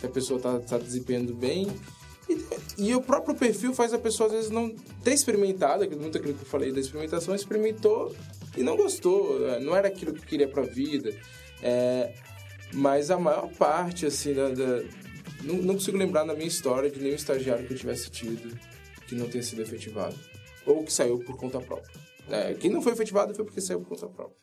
[0.00, 1.68] que a pessoa está tá desempenhando bem,
[2.28, 4.70] e, e, o próprio perfil faz a pessoa, às vezes, não
[5.02, 8.14] ter experimentado, muito aquilo que eu falei da experimentação, experimentou
[8.56, 9.58] e não gostou, né?
[9.60, 11.14] não era aquilo que queria para a vida.
[11.62, 12.12] É,
[12.72, 14.82] mas a maior parte, assim, da, da
[15.42, 18.58] não, não, consigo lembrar na minha história de nenhum estagiário que eu tivesse tido
[19.06, 20.14] que não tenha sido efetivado.
[20.66, 21.98] Ou que saiu por conta própria.
[22.30, 24.36] É, quem não foi efetivado foi porque saiu por conta própria.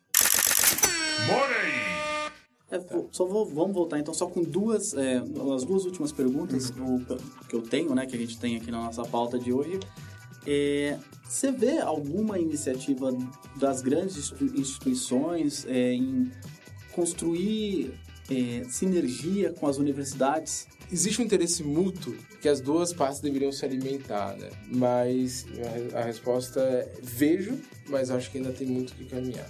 [2.76, 5.18] É, só vou, vamos voltar então só com duas, é,
[5.56, 7.04] as duas últimas perguntas uhum.
[7.04, 7.18] que, eu,
[7.50, 9.80] que eu tenho, né, que a gente tem aqui na nossa pauta de hoje.
[10.48, 10.98] É,
[11.28, 13.12] você vê alguma iniciativa
[13.56, 16.32] das grandes instituições é, em
[16.92, 17.94] construir
[18.30, 20.68] é, sinergia com as universidades?
[20.92, 24.50] Existe um interesse mútuo que as duas partes deveriam se alimentar, né?
[24.68, 25.48] Mas
[25.94, 27.60] a, a resposta é vejo,
[27.90, 29.50] mas acho que ainda tem muito que caminhar.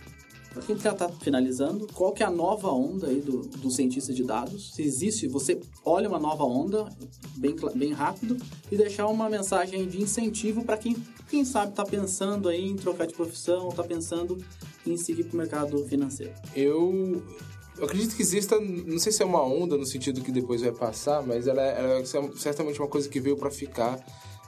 [0.56, 4.14] Para quem já está finalizando, qual que é a nova onda aí do, do cientista
[4.14, 4.74] de dados?
[4.74, 6.90] Se existe, você olha uma nova onda
[7.36, 8.38] bem, bem rápido
[8.72, 10.96] e deixar uma mensagem de incentivo para quem,
[11.30, 14.38] quem sabe está pensando aí em trocar de profissão, está pensando
[14.88, 16.34] em seguir para o mercado financeiro.
[16.56, 17.22] Eu
[17.78, 20.72] eu acredito que exista, não sei se é uma onda no sentido que depois vai
[20.72, 24.00] passar, mas ela é, ela é certamente uma coisa que veio para ficar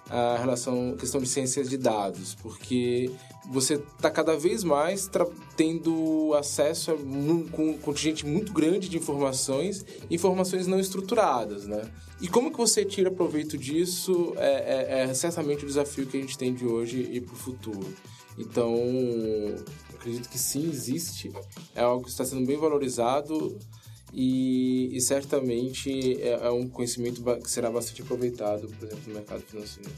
[0.09, 3.11] a relação, questão de ciências de dados, porque
[3.49, 5.09] você está cada vez mais
[5.55, 11.89] tendo acesso a um, um contingente muito grande de informações, informações não estruturadas, né?
[12.19, 16.21] E como que você tira proveito disso é, é, é certamente o desafio que a
[16.21, 17.93] gente tem de hoje e para o futuro.
[18.37, 18.75] Então,
[19.93, 21.31] acredito que sim, existe,
[21.75, 23.57] é algo que está sendo bem valorizado
[24.13, 29.41] e, e certamente é, é um conhecimento que será bastante aproveitado, por exemplo, no mercado
[29.41, 29.91] financeiro.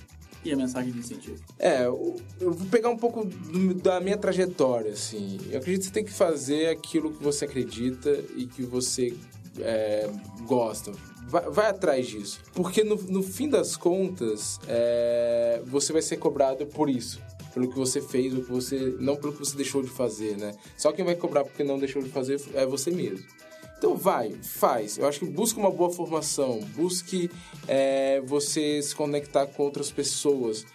[0.43, 1.37] E a mensagem de incentivo?
[1.57, 5.37] É, eu, eu vou pegar um pouco do, da minha trajetória, assim.
[5.51, 9.13] Eu acredito que você tem que fazer aquilo que você acredita e que você
[9.59, 10.09] é,
[10.47, 10.91] gosta.
[11.27, 12.39] Vai, vai, atrás disso.
[12.53, 17.21] Porque no, no fim das contas, é, você vai ser cobrado por isso.
[17.53, 18.95] Pelo que você fez, ou que você.
[18.99, 20.53] Não pelo que você deixou de fazer, né?
[20.77, 23.25] Só quem vai cobrar porque não deixou de fazer é você mesmo.
[23.79, 24.97] Então vai, faz.
[24.97, 27.31] Eu acho que busque uma boa formação, busque
[27.65, 30.65] é, você se conectar com outras pessoas,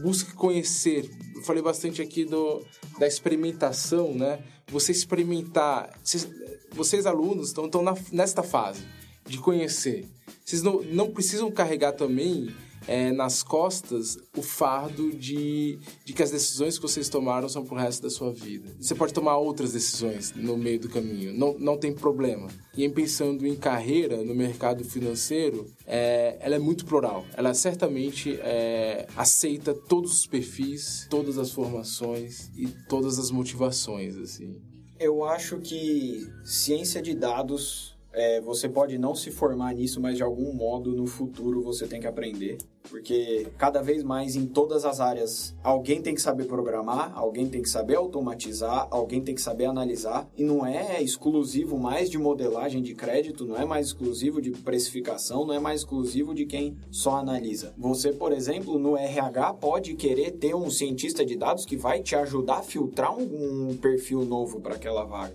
[0.00, 1.10] busque conhecer.
[1.34, 2.64] Eu falei bastante aqui do,
[3.00, 4.38] da experimentação, né?
[4.68, 5.98] Você experimentar.
[6.04, 6.28] Vocês,
[6.70, 7.82] vocês alunos estão, estão
[8.12, 8.84] nesta fase
[9.26, 10.08] de conhecer.
[10.44, 12.54] Vocês não, não precisam carregar também
[12.86, 17.76] é, nas costas o fardo de, de que as decisões que vocês tomaram são pro
[17.76, 18.74] resto da sua vida.
[18.80, 22.48] Você pode tomar outras decisões no meio do caminho, não, não tem problema.
[22.76, 27.24] E em pensando em carreira no mercado financeiro, é, ela é muito plural.
[27.34, 34.60] Ela certamente é, aceita todos os perfis, todas as formações e todas as motivações, assim.
[34.98, 40.22] Eu acho que ciência de dados é, você pode não se formar nisso, mas de
[40.22, 42.58] algum modo no futuro você tem que aprender.
[42.90, 47.62] Porque cada vez mais em todas as áreas alguém tem que saber programar, alguém tem
[47.62, 50.28] que saber automatizar, alguém tem que saber analisar.
[50.36, 55.46] E não é exclusivo mais de modelagem de crédito, não é mais exclusivo de precificação,
[55.46, 57.72] não é mais exclusivo de quem só analisa.
[57.78, 62.14] Você, por exemplo, no RH pode querer ter um cientista de dados que vai te
[62.14, 65.34] ajudar a filtrar um, um perfil novo para aquela vaga.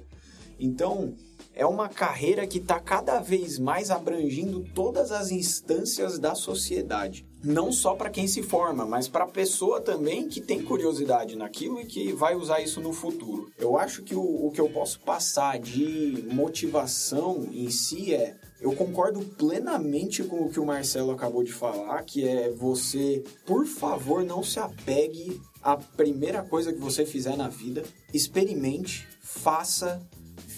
[0.60, 1.14] Então,
[1.58, 7.26] é uma carreira que está cada vez mais abrangindo todas as instâncias da sociedade.
[7.44, 11.80] Não só para quem se forma, mas para a pessoa também que tem curiosidade naquilo
[11.82, 13.50] e que vai usar isso no futuro.
[13.58, 18.74] Eu acho que o, o que eu posso passar de motivação em si é eu
[18.74, 24.24] concordo plenamente com o que o Marcelo acabou de falar, que é você, por favor,
[24.24, 27.84] não se apegue à primeira coisa que você fizer na vida.
[28.14, 30.02] Experimente, faça,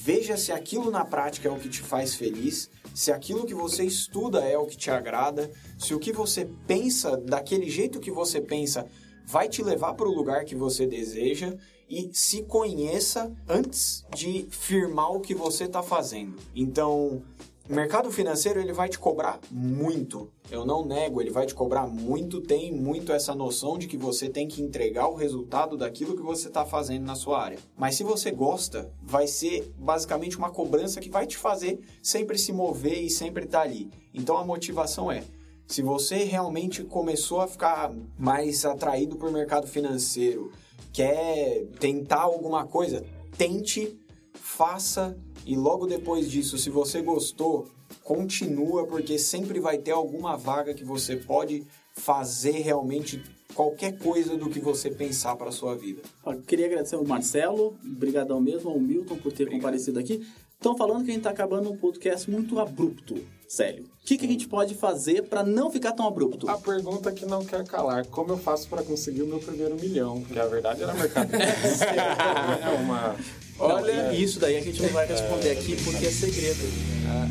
[0.02, 3.84] Veja se aquilo na prática é o que te faz feliz, se aquilo que você
[3.84, 8.40] estuda é o que te agrada, se o que você pensa daquele jeito que você
[8.40, 8.88] pensa
[9.26, 11.54] vai te levar para o lugar que você deseja
[11.90, 16.38] e se conheça antes de firmar o que você está fazendo.
[16.56, 17.22] Então,
[17.70, 20.32] o mercado financeiro ele vai te cobrar muito.
[20.50, 22.42] Eu não nego, ele vai te cobrar muito.
[22.42, 26.48] Tem muito essa noção de que você tem que entregar o resultado daquilo que você
[26.48, 27.60] está fazendo na sua área.
[27.78, 32.52] Mas se você gosta, vai ser basicamente uma cobrança que vai te fazer sempre se
[32.52, 33.88] mover e sempre estar tá ali.
[34.16, 35.24] Então a motivação é:
[35.68, 40.52] se você realmente começou a ficar mais atraído por mercado financeiro,
[40.92, 43.06] quer tentar alguma coisa,
[43.38, 43.96] tente,
[44.34, 45.16] faça
[45.46, 47.68] e logo depois disso, se você gostou,
[48.04, 51.66] continua, porque sempre vai ter alguma vaga que você pode
[51.96, 53.22] fazer realmente
[53.54, 56.02] qualquer coisa do que você pensar para sua vida.
[56.26, 59.62] Eu queria agradecer ao Marcelo, brigadão mesmo, ao Milton por ter Obrigado.
[59.62, 60.26] comparecido aqui.
[60.54, 63.16] Estão falando que a gente está acabando um podcast muito abrupto,
[63.48, 63.86] sério.
[63.86, 66.50] O que, que a gente pode fazer para não ficar tão abrupto?
[66.50, 70.20] A pergunta que não quer calar: como eu faço para conseguir o meu primeiro milhão?
[70.20, 71.32] Porque a verdade era mercado.
[71.34, 73.16] é uma
[73.60, 76.60] Olha, isso daí a gente não vai responder aqui porque é segredo.
[77.08, 77.28] Ah,